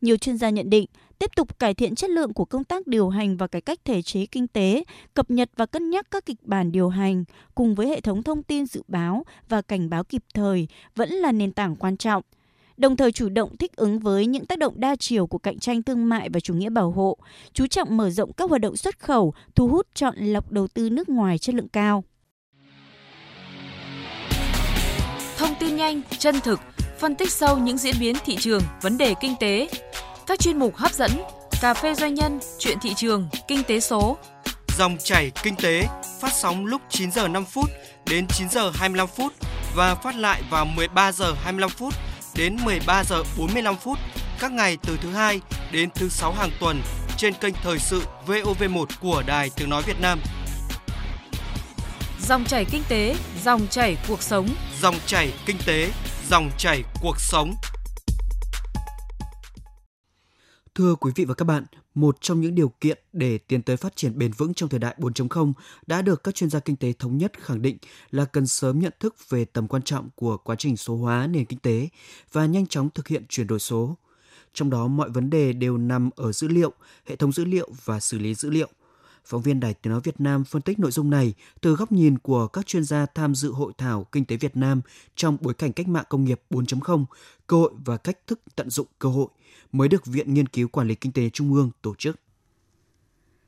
Nhiều 0.02 0.18
chuyên 0.18 0.38
gia 0.38 0.50
nhận 0.50 0.69
định, 0.69 0.86
tiếp 1.19 1.31
tục 1.36 1.60
cải 1.60 1.74
thiện 1.74 1.96
chất 1.96 2.10
lượng 2.10 2.34
của 2.34 2.46
công 2.46 2.63
tác 2.63 2.88
điều 2.88 3.10
hành 3.10 3.38
và 3.38 3.48
cải 3.48 3.62
cách 3.62 3.80
thể 3.86 4.02
chế 4.02 4.25
kinh 4.25 4.48
tế, 4.48 4.84
cập 5.13 5.31
nhật 5.31 5.50
và 5.58 5.66
cân 5.66 5.90
nhắc 5.90 6.06
các 6.12 6.25
kịch 6.25 6.44
bản 6.44 6.72
điều 6.72 6.90
hành 6.90 7.24
cùng 7.56 7.75
với 7.75 7.88
hệ 7.88 8.02
thống 8.02 8.24
thông 8.24 8.44
tin 8.44 8.66
dự 8.66 8.81
báo 8.88 9.24
và 9.50 9.62
cảnh 9.62 9.90
báo 9.90 10.04
kịp 10.04 10.24
thời 10.34 10.68
vẫn 10.96 11.10
là 11.10 11.31
nền 11.31 11.52
tảng 11.52 11.75
quan 11.75 11.98
trọng 11.98 12.24
đồng 12.81 12.98
thời 12.98 13.12
chủ 13.12 13.30
động 13.30 13.57
thích 13.57 13.75
ứng 13.75 14.00
với 14.00 14.25
những 14.25 14.45
tác 14.45 14.60
động 14.60 14.74
đa 14.78 14.95
chiều 14.95 15.28
của 15.28 15.38
cạnh 15.38 15.60
tranh 15.60 15.83
thương 15.83 16.10
mại 16.10 16.30
và 16.30 16.39
chủ 16.39 16.54
nghĩa 16.54 16.69
bảo 16.69 16.92
hộ, 16.92 17.18
chú 17.54 17.68
trọng 17.68 17.98
mở 17.98 18.10
rộng 18.10 18.33
các 18.33 18.50
hoạt 18.50 18.62
động 18.62 18.78
xuất 18.78 19.00
khẩu, 19.00 19.33
thu 19.56 19.68
hút 19.68 19.88
chọn 19.95 20.16
lọc 20.18 20.51
đầu 20.51 20.68
tư 20.68 20.89
nước 20.89 21.10
ngoài 21.10 21.38
chất 21.38 21.56
lượng 21.56 21.68
cao. 21.68 22.04
Thông 25.38 25.56
tin 25.60 25.75
nhanh, 25.75 26.01
chân 26.18 26.36
thực, 26.44 26.60
phân 27.00 27.16
tích 27.16 27.31
sâu 27.31 27.57
những 27.57 27.78
diễn 27.78 27.95
biến 28.00 28.16
thị 28.25 28.36
trường, 28.39 28.62
vấn 28.81 28.98
đề 28.98 29.13
kinh 29.22 29.36
tế. 29.39 29.69
Các 30.27 30.39
chuyên 30.39 30.60
mục 30.60 30.75
hấp 30.75 30.94
dẫn, 30.94 31.12
cà 31.62 31.74
phê 31.74 31.95
doanh 31.95 32.13
nhân, 32.13 32.39
chuyện 32.60 32.77
thị 32.81 32.94
trường, 32.95 33.27
kinh 33.48 33.63
tế 33.68 33.80
số. 33.80 34.18
Dòng 34.77 34.98
chảy 35.04 35.31
kinh 35.44 35.56
tế 35.56 35.88
phát 36.19 36.31
sóng 36.34 36.66
lúc 36.66 36.81
9 36.89 37.12
giờ 37.12 37.27
5 37.27 37.45
phút 37.45 37.69
đến 38.10 38.27
9 38.27 38.50
giờ 38.50 38.72
25 38.74 39.07
phút 39.07 39.34
và 39.75 39.95
phát 39.95 40.16
lại 40.16 40.42
vào 40.50 40.66
13 40.66 41.12
giờ 41.12 41.34
25 41.44 41.69
phút 41.69 41.94
đến 42.36 42.56
13 42.63 43.04
giờ 43.04 43.24
45 43.38 43.75
phút 43.78 44.00
các 44.39 44.51
ngày 44.51 44.78
từ 44.83 44.98
thứ 45.01 45.10
hai 45.10 45.42
đến 45.72 45.89
thứ 45.95 46.10
sáu 46.10 46.33
hàng 46.33 46.51
tuần 46.60 46.81
trên 47.18 47.33
kênh 47.33 47.54
thời 47.63 47.80
sự 47.80 48.04
VOV1 48.28 48.86
của 49.01 49.24
Đài 49.28 49.50
Tiếng 49.56 49.69
nói 49.69 49.83
Việt 49.88 50.01
Nam. 50.01 50.19
Dòng 52.19 52.45
chảy 52.45 52.66
kinh 52.66 52.83
tế, 52.89 53.16
dòng 53.44 53.68
chảy 53.68 53.98
cuộc 54.07 54.22
sống. 54.22 54.48
Dòng 54.81 54.95
chảy 55.06 55.33
kinh 55.45 55.57
tế, 55.66 55.92
dòng 56.30 56.50
chảy 56.57 56.83
cuộc 57.01 57.19
sống. 57.19 57.54
Thưa 60.75 60.95
quý 60.95 61.12
vị 61.16 61.25
và 61.25 61.34
các 61.34 61.45
bạn, 61.45 61.66
một 61.96 62.18
trong 62.22 62.42
những 62.42 62.56
điều 62.56 62.70
kiện 62.70 63.00
để 63.14 63.38
tiến 63.38 63.62
tới 63.62 63.78
phát 63.78 63.96
triển 63.96 64.18
bền 64.18 64.32
vững 64.32 64.54
trong 64.54 64.70
thời 64.70 64.80
đại 64.80 64.96
4.0 64.98 65.54
đã 65.88 66.02
được 66.02 66.24
các 66.24 66.36
chuyên 66.36 66.50
gia 66.50 66.60
kinh 66.60 66.76
tế 66.76 66.94
thống 66.94 67.18
nhất 67.18 67.32
khẳng 67.40 67.62
định 67.62 67.78
là 68.12 68.26
cần 68.26 68.48
sớm 68.48 68.80
nhận 68.80 68.94
thức 69.00 69.16
về 69.30 69.46
tầm 69.46 69.68
quan 69.68 69.82
trọng 69.82 70.10
của 70.16 70.38
quá 70.38 70.56
trình 70.56 70.78
số 70.78 70.96
hóa 70.96 71.28
nền 71.28 71.46
kinh 71.46 71.60
tế 71.60 71.90
và 72.32 72.46
nhanh 72.46 72.68
chóng 72.68 72.90
thực 72.90 73.08
hiện 73.08 73.24
chuyển 73.30 73.48
đổi 73.48 73.60
số. 73.60 73.98
Trong 74.54 74.70
đó 74.70 74.88
mọi 74.88 75.10
vấn 75.10 75.30
đề 75.30 75.54
đều 75.54 75.78
nằm 75.78 76.10
ở 76.16 76.32
dữ 76.32 76.48
liệu, 76.48 76.74
hệ 77.06 77.16
thống 77.16 77.32
dữ 77.32 77.46
liệu 77.46 77.70
và 77.86 78.00
xử 78.00 78.20
lý 78.20 78.36
dữ 78.36 78.50
liệu. 78.50 78.70
Phóng 79.26 79.42
viên 79.42 79.60
Đài 79.60 79.74
Tiếng 79.74 79.92
Nói 79.92 80.02
Việt 80.04 80.22
Nam 80.22 80.44
phân 80.44 80.62
tích 80.62 80.80
nội 80.80 80.92
dung 80.92 81.10
này 81.10 81.34
từ 81.62 81.76
góc 81.76 81.92
nhìn 81.92 82.18
của 82.18 82.48
các 82.48 82.68
chuyên 82.68 82.84
gia 82.84 83.06
tham 83.06 83.36
dự 83.36 83.52
hội 83.52 83.74
thảo 83.78 84.06
Kinh 84.12 84.26
tế 84.26 84.38
Việt 84.38 84.58
Nam 84.58 84.82
trong 85.16 85.38
bối 85.42 85.54
cảnh 85.54 85.74
cách 85.74 85.88
mạng 85.88 86.06
công 86.10 86.26
nghiệp 86.26 86.42
4.0, 86.50 87.06
cơ 87.48 87.58
hội 87.58 87.72
và 87.86 87.98
cách 87.98 88.28
thức 88.28 88.40
tận 88.56 88.70
dụng 88.70 88.88
cơ 89.00 89.10
hội 89.10 89.28
mới 89.72 89.88
được 89.88 90.06
Viện 90.06 90.34
Nghiên 90.34 90.48
cứu 90.48 90.68
Quản 90.68 90.88
lý 90.88 90.96
Kinh 90.96 91.12
tế 91.12 91.30
Trung 91.30 91.54
ương 91.54 91.72
tổ 91.82 91.96
chức. 91.96 92.20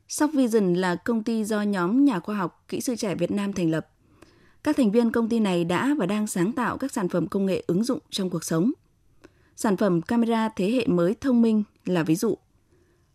Softvision 0.09 0.75
là 0.75 0.95
công 0.95 1.23
ty 1.23 1.43
do 1.43 1.61
nhóm 1.61 2.05
nhà 2.05 2.19
khoa 2.19 2.35
học, 2.35 2.65
kỹ 2.67 2.81
sư 2.81 2.95
trẻ 2.95 3.15
Việt 3.15 3.31
Nam 3.31 3.53
thành 3.53 3.71
lập. 3.71 3.87
Các 4.63 4.77
thành 4.77 4.91
viên 4.91 5.11
công 5.11 5.29
ty 5.29 5.39
này 5.39 5.63
đã 5.63 5.95
và 5.99 6.05
đang 6.05 6.27
sáng 6.27 6.51
tạo 6.51 6.77
các 6.77 6.91
sản 6.91 7.09
phẩm 7.09 7.27
công 7.27 7.45
nghệ 7.45 7.63
ứng 7.67 7.83
dụng 7.83 7.99
trong 8.09 8.29
cuộc 8.29 8.43
sống. 8.43 8.71
Sản 9.55 9.77
phẩm 9.77 10.01
camera 10.01 10.49
thế 10.49 10.71
hệ 10.71 10.87
mới 10.87 11.15
thông 11.21 11.41
minh 11.41 11.63
là 11.85 12.03
ví 12.03 12.15
dụ. 12.15 12.37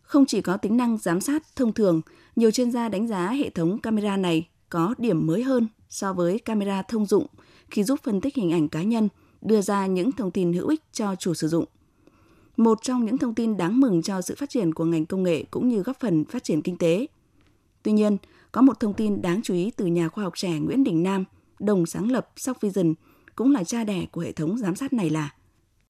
Không 0.09 0.25
chỉ 0.25 0.41
có 0.41 0.57
tính 0.57 0.77
năng 0.77 0.97
giám 0.97 1.21
sát 1.21 1.43
thông 1.55 1.73
thường, 1.73 2.01
nhiều 2.35 2.51
chuyên 2.51 2.71
gia 2.71 2.89
đánh 2.89 3.07
giá 3.07 3.29
hệ 3.29 3.49
thống 3.49 3.77
camera 3.77 4.17
này 4.17 4.47
có 4.69 4.95
điểm 4.97 5.27
mới 5.27 5.43
hơn 5.43 5.67
so 5.89 6.13
với 6.13 6.39
camera 6.39 6.81
thông 6.81 7.05
dụng 7.05 7.25
khi 7.71 7.83
giúp 7.83 7.99
phân 8.03 8.21
tích 8.21 8.35
hình 8.35 8.51
ảnh 8.51 8.69
cá 8.69 8.83
nhân, 8.83 9.09
đưa 9.41 9.61
ra 9.61 9.85
những 9.85 10.11
thông 10.11 10.31
tin 10.31 10.53
hữu 10.53 10.67
ích 10.67 10.83
cho 10.91 11.15
chủ 11.15 11.33
sử 11.33 11.47
dụng 11.47 11.65
một 12.57 12.79
trong 12.81 13.05
những 13.05 13.17
thông 13.17 13.35
tin 13.35 13.57
đáng 13.57 13.79
mừng 13.79 14.01
cho 14.01 14.21
sự 14.21 14.35
phát 14.37 14.49
triển 14.49 14.73
của 14.73 14.85
ngành 14.85 15.05
công 15.05 15.23
nghệ 15.23 15.43
cũng 15.51 15.69
như 15.69 15.83
góp 15.83 15.99
phần 15.99 16.25
phát 16.25 16.43
triển 16.43 16.61
kinh 16.61 16.77
tế. 16.77 17.07
Tuy 17.83 17.91
nhiên, 17.91 18.17
có 18.51 18.61
một 18.61 18.79
thông 18.79 18.93
tin 18.93 19.21
đáng 19.21 19.41
chú 19.43 19.53
ý 19.53 19.71
từ 19.71 19.85
nhà 19.85 20.09
khoa 20.09 20.23
học 20.23 20.33
trẻ 20.35 20.59
Nguyễn 20.59 20.83
Đình 20.83 21.03
Nam, 21.03 21.25
đồng 21.59 21.85
sáng 21.85 22.11
lập 22.11 22.29
Softvision, 22.35 22.93
cũng 23.35 23.51
là 23.51 23.63
cha 23.63 23.83
đẻ 23.83 24.05
của 24.11 24.21
hệ 24.21 24.31
thống 24.31 24.57
giám 24.57 24.75
sát 24.75 24.93
này 24.93 25.09
là 25.09 25.33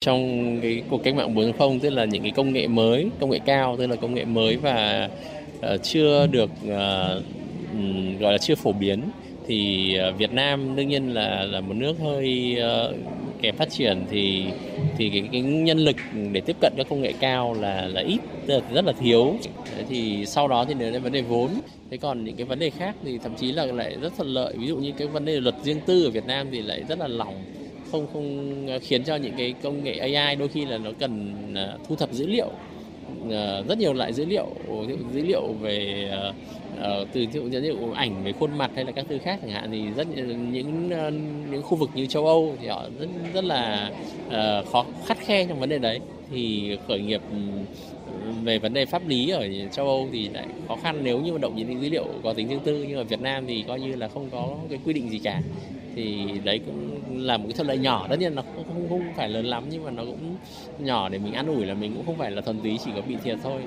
trong 0.06 0.60
cái 0.62 0.84
cuộc 0.90 1.04
cách 1.04 1.16
mạng 1.16 1.36
4.0 1.36 1.80
tức 1.80 1.90
là 1.90 2.06
những 2.06 2.22
cái 2.22 2.32
công 2.32 2.54
nghệ 2.54 2.68
mới, 2.68 3.10
công 3.20 3.30
nghệ 3.30 3.40
cao 3.46 3.78
tức 3.78 3.88
là 3.88 3.96
công 3.96 4.14
nghệ 4.14 4.26
mới 4.26 4.58
và 4.58 5.10
uh, 5.60 5.84
chưa 5.84 6.28
được 6.28 6.50
uh, 6.64 7.24
gọi 8.20 8.32
là 8.32 8.38
chưa 8.38 8.56
phổ 8.56 8.72
biến 8.72 9.02
thì 9.48 9.96
uh, 10.10 10.18
Việt 10.18 10.32
Nam 10.32 10.76
đương 10.76 10.88
nhiên 10.88 11.14
là 11.14 11.44
là 11.44 11.62
một 11.62 11.74
nước 11.74 11.94
hơi 12.00 12.58
uh, 12.90 12.96
kém 13.42 13.56
phát 13.56 13.70
triển 13.70 14.06
thì 14.12 14.46
thì 14.98 15.10
cái, 15.10 15.30
cái 15.32 15.42
nhân 15.42 15.78
lực 15.78 15.96
để 16.32 16.42
tiếp 16.42 16.56
cận 16.62 16.74
các 16.78 16.88
công 16.90 17.02
nghệ 17.02 17.14
cao 17.20 17.54
là 17.54 17.88
là 17.88 18.02
ít 18.02 18.20
rất 18.74 18.86
là 18.86 18.94
thiếu. 19.00 19.36
Thì 19.90 20.26
sau 20.26 20.48
đó 20.48 20.66
thì 20.66 20.74
đến 20.74 21.04
vấn 21.04 21.12
đề 21.12 21.22
vốn. 21.22 21.50
Thế 21.92 21.98
còn 21.98 22.26
những 22.26 22.36
cái 22.36 22.46
vấn 22.46 22.60
đề 22.60 22.70
khác 22.70 22.96
thì 23.04 23.18
thậm 23.18 23.36
chí 23.36 23.52
là 23.52 23.66
lại 23.66 23.98
rất 24.02 24.14
thuận 24.18 24.28
lợi. 24.28 24.54
Ví 24.58 24.68
dụ 24.68 24.78
như 24.78 24.92
cái 24.98 25.08
vấn 25.08 25.26
đề 25.26 25.40
luật 25.40 25.56
riêng 25.64 25.80
tư 25.86 26.04
ở 26.04 26.10
Việt 26.10 26.26
Nam 26.26 26.48
thì 26.52 26.62
lại 26.62 26.84
rất 26.90 27.00
là 27.00 27.08
lỏng 27.08 27.36
không 27.92 28.08
không 28.08 28.68
à, 28.70 28.80
khiến 28.80 29.04
cho 29.04 29.16
những 29.16 29.36
cái 29.38 29.54
công 29.54 29.84
nghệ 29.84 29.98
AI 29.98 30.36
đôi 30.36 30.50
khi 30.50 30.66
là 30.66 30.78
nó 30.78 30.92
cần 31.00 31.54
à, 31.56 31.78
thu 31.88 31.96
thập 31.96 32.12
dữ 32.12 32.28
liệu. 32.28 32.60
Ờ, 33.32 33.64
rất 33.68 33.78
nhiều 33.78 33.94
loại 33.94 34.14
dữ 34.14 34.26
liệu 34.26 34.48
dữ 35.14 35.22
liệu 35.24 35.54
về 35.62 36.08
ờ, 36.12 36.34
ờ, 36.80 37.06
từ 37.14 37.26
dữ 37.32 37.60
liệu 37.60 37.78
ảnh 37.96 38.24
về 38.24 38.32
khuôn 38.32 38.58
mặt 38.58 38.72
hay 38.76 38.86
là 38.86 38.92
các 38.92 39.06
thứ 39.10 39.18
khác 39.18 39.40
chẳng 39.42 39.52
hạn, 39.52 39.72
thì 39.72 39.84
rất 39.96 40.08
những 40.52 40.90
những 41.52 41.62
khu 41.64 41.78
vực 41.78 41.90
như 41.96 42.06
châu 42.06 42.26
Âu 42.26 42.56
thì 42.62 42.68
họ 42.68 42.86
rất 43.00 43.08
rất 43.34 43.44
là 43.44 43.92
khó 44.72 44.86
khắt 45.06 45.18
khe 45.18 45.46
trong 45.46 45.60
vấn 45.60 45.70
đề 45.70 45.78
đấy. 45.78 46.00
Thì 46.32 46.78
khởi 46.88 47.00
nghiệp 47.00 47.22
về 48.44 48.60
vấn 48.60 48.74
đề 48.74 48.86
pháp 48.86 49.08
lý 49.08 49.30
ở 49.30 49.48
châu 49.72 49.86
Âu 49.86 50.08
thì 50.12 50.30
lại 50.30 50.46
khó 50.68 50.76
khăn 50.76 51.00
nếu 51.04 51.20
như 51.20 51.38
động 51.38 51.56
những 51.56 51.82
dữ 51.82 51.90
liệu 51.90 52.06
có 52.24 52.34
tính 52.34 52.48
riêng 52.48 52.60
tư, 52.64 52.86
nhưng 52.90 52.98
ở 52.98 53.04
Việt 53.04 53.22
Nam 53.22 53.44
thì 53.48 53.64
coi 53.68 53.80
như 53.80 53.96
là 53.96 54.08
không 54.08 54.30
có 54.32 54.48
cái 54.70 54.80
quy 54.86 54.94
định 54.94 55.10
gì 55.10 55.20
cả. 55.20 55.42
Thì 55.96 56.26
đấy 56.44 56.60
cũng 56.66 57.00
là 57.26 57.38
một 57.38 57.44
cái 57.48 57.54
thuận 57.54 57.68
lợi 57.68 57.78
nhỏ, 57.78 58.08
tất 58.10 58.20
nhiên 58.20 58.36
nó 58.36 58.44
không, 58.90 58.90
không 58.90 59.14
phải 59.16 59.30
lớn 59.30 59.46
lắm 59.46 59.64
nhưng 59.70 59.84
mà 59.84 59.92
nó 59.92 60.04
cũng 60.06 60.36
nhỏ 60.80 61.10
để 61.10 61.20
mình 61.20 61.34
an 61.34 61.48
ủi 61.48 61.66
là 61.66 61.74
mình 61.74 61.94
cũng 61.96 62.06
không 62.06 62.18
phải 62.18 62.32
là 62.32 62.42
thuần 62.42 62.60
túy 62.62 62.80
chỉ 62.86 62.92
có 62.96 63.02
bị 63.02 63.16
thiệt 63.24 63.40
thôi 63.44 63.62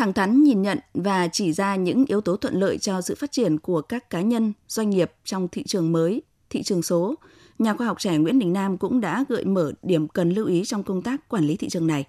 thẳng 0.00 0.12
thắn 0.12 0.42
nhìn 0.42 0.62
nhận 0.62 0.78
và 0.94 1.28
chỉ 1.28 1.52
ra 1.52 1.76
những 1.76 2.04
yếu 2.08 2.20
tố 2.20 2.36
thuận 2.36 2.54
lợi 2.54 2.78
cho 2.78 3.00
sự 3.00 3.14
phát 3.14 3.32
triển 3.32 3.58
của 3.58 3.82
các 3.82 4.10
cá 4.10 4.20
nhân, 4.20 4.52
doanh 4.68 4.90
nghiệp 4.90 5.12
trong 5.24 5.48
thị 5.48 5.62
trường 5.62 5.92
mới, 5.92 6.22
thị 6.50 6.62
trường 6.62 6.82
số, 6.82 7.14
nhà 7.58 7.74
khoa 7.74 7.86
học 7.86 8.00
trẻ 8.00 8.16
Nguyễn 8.18 8.38
Đình 8.38 8.52
Nam 8.52 8.78
cũng 8.78 9.00
đã 9.00 9.24
gợi 9.28 9.44
mở 9.44 9.72
điểm 9.82 10.08
cần 10.08 10.30
lưu 10.30 10.46
ý 10.46 10.64
trong 10.64 10.82
công 10.82 11.02
tác 11.02 11.28
quản 11.28 11.44
lý 11.44 11.56
thị 11.56 11.68
trường 11.68 11.86
này. 11.86 12.04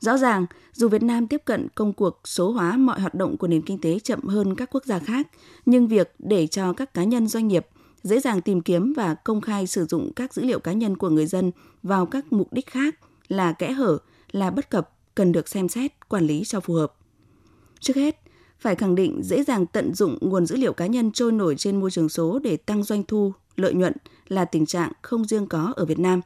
Rõ 0.00 0.16
ràng, 0.16 0.46
dù 0.72 0.88
Việt 0.88 1.02
Nam 1.02 1.26
tiếp 1.26 1.42
cận 1.44 1.68
công 1.74 1.92
cuộc 1.92 2.20
số 2.24 2.50
hóa 2.50 2.76
mọi 2.76 3.00
hoạt 3.00 3.14
động 3.14 3.36
của 3.36 3.46
nền 3.46 3.62
kinh 3.62 3.78
tế 3.78 3.98
chậm 3.98 4.22
hơn 4.22 4.54
các 4.54 4.70
quốc 4.72 4.84
gia 4.84 4.98
khác, 4.98 5.28
nhưng 5.66 5.86
việc 5.86 6.14
để 6.18 6.46
cho 6.46 6.72
các 6.72 6.94
cá 6.94 7.04
nhân 7.04 7.28
doanh 7.28 7.48
nghiệp 7.48 7.66
dễ 8.04 8.20
dàng 8.20 8.40
tìm 8.40 8.60
kiếm 8.60 8.92
và 8.92 9.14
công 9.14 9.40
khai 9.40 9.66
sử 9.66 9.86
dụng 9.86 10.12
các 10.16 10.34
dữ 10.34 10.42
liệu 10.42 10.58
cá 10.58 10.72
nhân 10.72 10.96
của 10.96 11.10
người 11.10 11.26
dân 11.26 11.52
vào 11.82 12.06
các 12.06 12.32
mục 12.32 12.52
đích 12.52 12.66
khác 12.66 12.94
là 13.28 13.52
kẽ 13.52 13.72
hở, 13.72 13.98
là 14.32 14.50
bất 14.50 14.70
cập 14.70 14.90
cần 15.14 15.32
được 15.32 15.48
xem 15.48 15.68
xét, 15.68 16.08
quản 16.08 16.26
lý 16.26 16.42
cho 16.44 16.60
phù 16.60 16.74
hợp. 16.74 16.94
Trước 17.80 17.96
hết, 17.96 18.20
phải 18.58 18.74
khẳng 18.74 18.94
định 18.94 19.20
dễ 19.22 19.44
dàng 19.44 19.66
tận 19.66 19.94
dụng 19.94 20.18
nguồn 20.20 20.46
dữ 20.46 20.56
liệu 20.56 20.72
cá 20.72 20.86
nhân 20.86 21.12
trôi 21.12 21.32
nổi 21.32 21.54
trên 21.56 21.80
môi 21.80 21.90
trường 21.90 22.08
số 22.08 22.38
để 22.38 22.56
tăng 22.56 22.82
doanh 22.82 23.02
thu, 23.04 23.32
lợi 23.56 23.74
nhuận 23.74 23.92
là 24.28 24.44
tình 24.44 24.66
trạng 24.66 24.92
không 25.02 25.24
riêng 25.24 25.46
có 25.46 25.72
ở 25.76 25.84
Việt 25.84 25.98
Nam. 25.98 26.20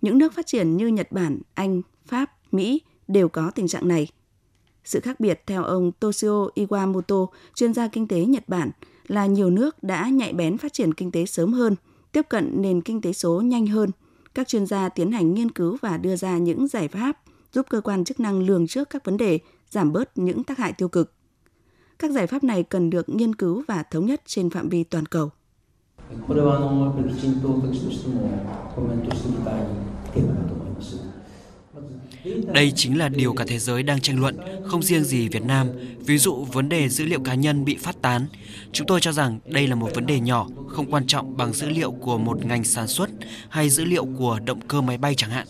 Những 0.00 0.18
nước 0.18 0.32
phát 0.32 0.46
triển 0.46 0.76
như 0.76 0.86
Nhật 0.86 1.12
Bản, 1.12 1.40
Anh, 1.54 1.82
Pháp, 2.06 2.30
Mỹ 2.52 2.80
đều 3.08 3.28
có 3.28 3.50
tình 3.54 3.68
trạng 3.68 3.88
này. 3.88 4.08
Sự 4.84 5.00
khác 5.00 5.20
biệt 5.20 5.42
theo 5.46 5.64
ông 5.64 5.92
Toshio 5.92 6.48
Iwamoto, 6.54 7.26
chuyên 7.54 7.74
gia 7.74 7.88
kinh 7.88 8.08
tế 8.08 8.24
Nhật 8.24 8.48
Bản, 8.48 8.70
là 9.06 9.26
nhiều 9.26 9.50
nước 9.50 9.82
đã 9.82 10.08
nhạy 10.08 10.32
bén 10.32 10.58
phát 10.58 10.72
triển 10.72 10.94
kinh 10.94 11.10
tế 11.10 11.26
sớm 11.26 11.52
hơn, 11.52 11.76
tiếp 12.12 12.26
cận 12.28 12.62
nền 12.62 12.80
kinh 12.80 13.00
tế 13.00 13.12
số 13.12 13.40
nhanh 13.40 13.66
hơn. 13.66 13.90
Các 14.34 14.48
chuyên 14.48 14.66
gia 14.66 14.88
tiến 14.88 15.12
hành 15.12 15.34
nghiên 15.34 15.50
cứu 15.50 15.76
và 15.80 15.96
đưa 15.96 16.16
ra 16.16 16.38
những 16.38 16.68
giải 16.68 16.88
pháp 16.88 17.18
giúp 17.52 17.66
cơ 17.70 17.80
quan 17.80 18.04
chức 18.04 18.20
năng 18.20 18.42
lường 18.42 18.66
trước 18.66 18.90
các 18.90 19.04
vấn 19.04 19.16
đề, 19.16 19.38
giảm 19.70 19.92
bớt 19.92 20.18
những 20.18 20.44
tác 20.44 20.58
hại 20.58 20.72
tiêu 20.72 20.88
cực. 20.88 21.12
Các 21.98 22.10
giải 22.10 22.26
pháp 22.26 22.44
này 22.44 22.62
cần 22.62 22.90
được 22.90 23.08
nghiên 23.08 23.34
cứu 23.34 23.62
và 23.68 23.82
thống 23.82 24.06
nhất 24.06 24.22
trên 24.26 24.50
phạm 24.50 24.68
vi 24.68 24.84
toàn 24.84 25.06
cầu. 25.06 25.30
Đây 32.54 32.72
chính 32.76 32.98
là 32.98 33.08
điều 33.08 33.32
cả 33.32 33.44
thế 33.48 33.58
giới 33.58 33.82
đang 33.82 34.00
tranh 34.00 34.20
luận, 34.20 34.38
không 34.66 34.82
riêng 34.82 35.04
gì 35.04 35.28
Việt 35.28 35.44
Nam. 35.44 35.68
Ví 35.98 36.18
dụ 36.18 36.34
vấn 36.34 36.68
đề 36.68 36.88
dữ 36.88 37.04
liệu 37.04 37.20
cá 37.20 37.34
nhân 37.34 37.64
bị 37.64 37.76
phát 37.76 38.02
tán. 38.02 38.26
Chúng 38.72 38.86
tôi 38.86 39.00
cho 39.00 39.12
rằng 39.12 39.38
đây 39.44 39.66
là 39.66 39.74
một 39.74 39.90
vấn 39.94 40.06
đề 40.06 40.20
nhỏ, 40.20 40.46
không 40.68 40.90
quan 40.90 41.06
trọng 41.06 41.36
bằng 41.36 41.52
dữ 41.52 41.68
liệu 41.68 41.92
của 41.92 42.18
một 42.18 42.46
ngành 42.46 42.64
sản 42.64 42.88
xuất 42.88 43.10
hay 43.48 43.70
dữ 43.70 43.84
liệu 43.84 44.04
của 44.18 44.38
động 44.44 44.60
cơ 44.68 44.80
máy 44.80 44.98
bay 44.98 45.14
chẳng 45.14 45.30
hạn. 45.30 45.46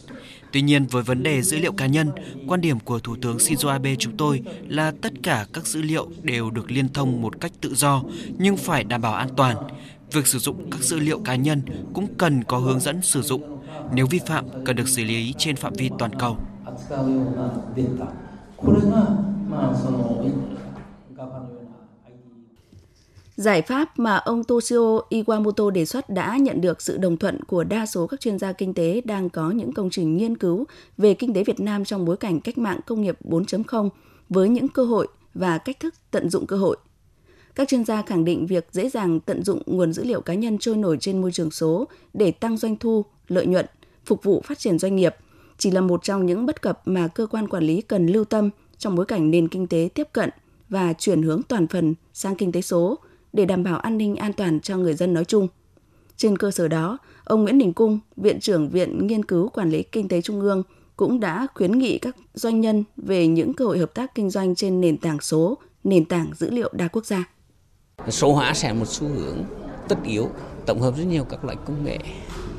Tuy 0.52 0.62
nhiên 0.62 0.86
với 0.86 1.02
vấn 1.02 1.22
đề 1.22 1.42
dữ 1.42 1.58
liệu 1.58 1.72
cá 1.72 1.86
nhân, 1.86 2.10
quan 2.46 2.60
điểm 2.60 2.80
của 2.80 2.98
Thủ 2.98 3.16
tướng 3.22 3.36
Shinzo 3.36 3.68
Abe 3.68 3.94
chúng 3.98 4.16
tôi 4.16 4.42
là 4.68 4.92
tất 5.00 5.12
cả 5.22 5.46
các 5.52 5.66
dữ 5.66 5.82
liệu 5.82 6.10
đều 6.22 6.50
được 6.50 6.70
liên 6.70 6.88
thông 6.88 7.22
một 7.22 7.40
cách 7.40 7.52
tự 7.60 7.74
do 7.74 8.02
nhưng 8.38 8.56
phải 8.56 8.84
đảm 8.84 9.00
bảo 9.02 9.14
an 9.14 9.28
toàn. 9.36 9.56
Việc 10.12 10.26
sử 10.26 10.38
dụng 10.38 10.70
các 10.70 10.80
dữ 10.82 10.98
liệu 10.98 11.18
cá 11.18 11.34
nhân 11.34 11.62
cũng 11.94 12.14
cần 12.18 12.44
có 12.44 12.58
hướng 12.58 12.80
dẫn 12.80 13.02
sử 13.02 13.22
dụng. 13.22 13.58
Nếu 13.94 14.06
vi 14.06 14.20
phạm 14.26 14.44
cần 14.64 14.76
được 14.76 14.88
xử 14.88 15.04
lý 15.04 15.34
trên 15.38 15.56
phạm 15.56 15.72
vi 15.72 15.90
toàn 15.98 16.10
cầu. 16.18 16.38
Giải 23.36 23.62
pháp 23.62 23.98
mà 23.98 24.16
ông 24.16 24.44
Toshio 24.44 25.00
Iwamoto 25.10 25.70
đề 25.70 25.84
xuất 25.84 26.10
đã 26.10 26.36
nhận 26.36 26.60
được 26.60 26.82
sự 26.82 26.96
đồng 26.96 27.16
thuận 27.16 27.44
của 27.44 27.64
đa 27.64 27.86
số 27.86 28.06
các 28.06 28.20
chuyên 28.20 28.38
gia 28.38 28.52
kinh 28.52 28.74
tế 28.74 29.00
đang 29.04 29.30
có 29.30 29.50
những 29.50 29.72
công 29.72 29.90
trình 29.90 30.16
nghiên 30.16 30.36
cứu 30.36 30.64
về 30.98 31.14
kinh 31.14 31.34
tế 31.34 31.44
Việt 31.44 31.60
Nam 31.60 31.84
trong 31.84 32.04
bối 32.04 32.16
cảnh 32.16 32.40
cách 32.40 32.58
mạng 32.58 32.80
công 32.86 33.00
nghiệp 33.00 33.18
4.0 33.24 33.88
với 34.28 34.48
những 34.48 34.68
cơ 34.68 34.84
hội 34.84 35.08
và 35.34 35.58
cách 35.58 35.80
thức 35.80 35.94
tận 36.10 36.30
dụng 36.30 36.46
cơ 36.46 36.56
hội. 36.56 36.76
Các 37.54 37.68
chuyên 37.68 37.84
gia 37.84 38.02
khẳng 38.02 38.24
định 38.24 38.46
việc 38.46 38.66
dễ 38.72 38.88
dàng 38.88 39.20
tận 39.20 39.44
dụng 39.44 39.62
nguồn 39.66 39.92
dữ 39.92 40.04
liệu 40.04 40.20
cá 40.20 40.34
nhân 40.34 40.58
trôi 40.58 40.76
nổi 40.76 40.96
trên 41.00 41.20
môi 41.20 41.32
trường 41.32 41.50
số 41.50 41.88
để 42.14 42.30
tăng 42.30 42.56
doanh 42.56 42.76
thu, 42.76 43.04
lợi 43.28 43.46
nhuận, 43.46 43.66
phục 44.04 44.22
vụ 44.22 44.42
phát 44.44 44.58
triển 44.58 44.78
doanh 44.78 44.96
nghiệp 44.96 45.14
chỉ 45.62 45.70
là 45.70 45.80
một 45.80 46.04
trong 46.04 46.26
những 46.26 46.46
bất 46.46 46.62
cập 46.62 46.80
mà 46.84 47.08
cơ 47.08 47.26
quan 47.26 47.48
quản 47.48 47.64
lý 47.64 47.82
cần 47.82 48.06
lưu 48.06 48.24
tâm 48.24 48.50
trong 48.78 48.94
bối 48.94 49.06
cảnh 49.06 49.30
nền 49.30 49.48
kinh 49.48 49.66
tế 49.66 49.88
tiếp 49.94 50.08
cận 50.12 50.30
và 50.68 50.92
chuyển 50.92 51.22
hướng 51.22 51.42
toàn 51.42 51.66
phần 51.66 51.94
sang 52.12 52.36
kinh 52.36 52.52
tế 52.52 52.60
số– 52.60 52.98
để 53.32 53.44
đảm 53.44 53.62
bảo 53.62 53.78
an 53.78 53.98
ninh 53.98 54.16
an 54.16 54.32
toàn 54.32 54.60
cho 54.60 54.76
người 54.76 54.94
dân 54.94 55.14
nói 55.14 55.24
chung. 55.24 55.48
Trên 56.16 56.38
cơ 56.38 56.50
sở 56.50 56.68
đó, 56.68 56.98
ông 57.24 57.42
Nguyễn 57.42 57.58
Đình 57.58 57.72
Cung, 57.72 57.98
Viện 58.16 58.40
trưởng 58.40 58.68
Viện 58.68 59.06
Nghiên 59.06 59.24
cứu 59.24 59.48
Quản 59.48 59.70
lý 59.70 59.82
Kinh 59.82 60.08
tế 60.08 60.22
Trung 60.22 60.40
ương, 60.40 60.62
cũng 60.96 61.20
đã 61.20 61.46
khuyến 61.54 61.78
nghị 61.78 61.98
các 61.98 62.16
doanh 62.34 62.60
nhân 62.60 62.84
về 62.96 63.26
những 63.26 63.54
cơ 63.54 63.64
hội 63.64 63.78
hợp 63.78 63.94
tác 63.94 64.14
kinh 64.14 64.30
doanh 64.30 64.54
trên 64.54 64.80
nền 64.80 64.98
tảng 64.98 65.20
số, 65.20 65.58
nền 65.84 66.04
tảng 66.04 66.30
dữ 66.34 66.50
liệu 66.50 66.70
đa 66.72 66.88
quốc 66.88 67.06
gia. 67.06 67.24
Số 68.08 68.32
hóa 68.32 68.54
sẽ 68.54 68.72
một 68.72 68.88
xu 68.88 69.08
hướng 69.08 69.36
tất 69.88 69.96
yếu, 70.04 70.28
tổng 70.66 70.80
hợp 70.80 70.96
rất 70.96 71.04
nhiều 71.04 71.24
các 71.24 71.44
loại 71.44 71.56
công 71.66 71.84
nghệ 71.84 71.98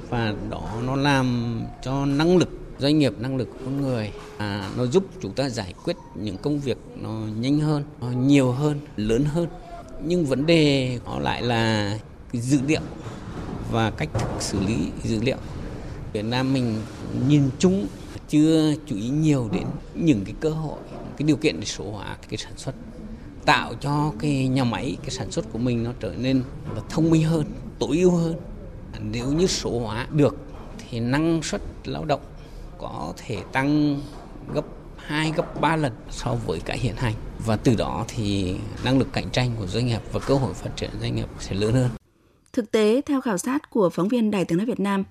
và 0.10 0.36
đó 0.50 0.69
nó 0.86 0.95
làm 0.95 1.60
cho 1.83 2.05
năng 2.05 2.38
lực 2.38 2.50
doanh 2.80 3.00
nghiệp 3.00 3.13
năng 3.20 3.38
lực 3.38 3.50
của 3.53 3.60
con 3.65 3.82
người 3.82 4.12
à, 4.38 4.70
nó 4.77 4.86
giúp 4.86 5.06
chúng 5.22 5.34
ta 5.34 5.50
giải 5.50 5.74
quyết 5.84 5.96
những 6.15 6.38
công 6.38 6.60
việc 6.60 6.77
nó 6.96 7.10
nhanh 7.39 7.60
hơn 7.60 7.84
nó 8.01 8.08
nhiều 8.08 8.51
hơn 8.51 8.80
lớn 8.98 9.25
hơn. 9.25 9.48
Nhưng 10.06 10.25
vấn 10.25 10.46
đề 10.46 11.00
nó 11.06 11.20
lại 11.20 11.42
là 11.42 11.98
dữ 12.34 12.60
liệu 12.68 12.82
và 13.72 13.92
cách 13.92 14.10
thức 14.13 14.30
xử 14.39 14.60
lý 14.60 14.75
dữ 15.03 15.22
liệu. 15.22 15.38
Việt 16.13 16.25
Nam 16.25 16.53
mình 16.53 16.75
nhìn 17.27 17.50
chung 17.60 17.88
chưa 18.30 18.74
chú 18.86 18.96
ý 18.96 19.10
nhiều 19.10 19.50
đến 19.53 19.68
những 19.96 20.22
cái 20.25 20.34
cơ 20.39 20.50
hội 20.50 20.80
cái 21.18 21.27
điều 21.27 21.38
kiện 21.38 21.60
để 21.60 21.65
số 21.65 21.92
hóa 21.92 22.18
cái 22.30 22.38
sản 22.38 22.53
xuất 22.58 22.75
tạo 23.46 23.74
cho 23.82 24.12
cái 24.20 24.48
nhà 24.48 24.63
máy 24.63 24.98
cái 25.01 25.10
sản 25.10 25.32
xuất 25.32 25.46
của 25.51 25.60
mình 25.60 25.84
nó 25.84 25.92
trở 26.00 26.13
nên 26.18 26.44
là 26.75 26.82
thông 26.89 27.10
minh 27.10 27.24
hơn 27.24 27.46
tối 27.80 27.98
ưu 27.98 28.12
hơn. 28.12 28.36
Nếu 29.12 29.32
như 29.34 29.48
số 29.48 29.80
hóa 29.80 30.08
được 30.12 30.36
thì 30.77 31.00
năng 31.00 31.44
suất 31.44 31.62
lao 31.86 32.06
động 32.06 32.22
có 32.83 33.13
thể 33.17 33.37
tăng 33.51 33.99
gấp 34.53 34.65
2 34.97 35.31
gấp 35.35 35.61
3 35.61 35.75
lần 35.75 35.93
so 36.09 36.35
với 36.47 36.59
cái 36.59 36.77
hiện 36.77 36.95
hành 36.95 37.13
và 37.45 37.55
từ 37.55 37.75
đó 37.75 38.05
thì 38.07 38.55
năng 38.83 38.99
lực 38.99 39.13
cạnh 39.13 39.29
tranh 39.31 39.51
của 39.59 39.67
doanh 39.67 39.85
nghiệp 39.85 40.01
và 40.11 40.19
cơ 40.19 40.35
hội 40.35 40.53
phát 40.53 40.69
triển 40.75 40.89
doanh 41.01 41.15
nghiệp 41.15 41.27
sẽ 41.39 41.55
lớn 41.55 41.73
hơn. 41.73 41.89
Thực 42.53 42.71
tế, 42.71 43.01
theo 43.05 43.21
khảo 43.21 43.37
sát 43.37 43.69
của 43.69 43.89
phóng 43.89 44.07
viên 44.07 44.31
Đài 44.31 44.45
tiếng 44.45 44.57
nói 44.57 44.65
Việt 44.65 44.79
Nam, 44.79 45.03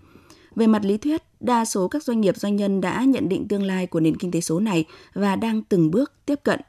về 0.57 0.67
mặt 0.67 0.85
lý 0.85 0.97
thuyết, 0.97 1.23
đa 1.41 1.65
số 1.65 1.89
các 1.89 2.03
doanh 2.03 2.21
nghiệp 2.21 2.37
doanh 2.37 2.57
nhân 2.57 2.81
đã 2.81 3.05
nhận 3.05 3.29
định 3.29 3.49
tương 3.49 3.63
lai 3.63 3.87
của 3.87 4.01
nền 4.01 4.17
kinh 4.17 4.31
tế 4.31 4.41
số 4.41 4.61
này 4.61 4.85
và 5.15 5.37
đang 5.37 5.63
từng 5.63 5.91
bước 5.91 6.13
tiếp 6.27 6.41
cận. 6.43 6.61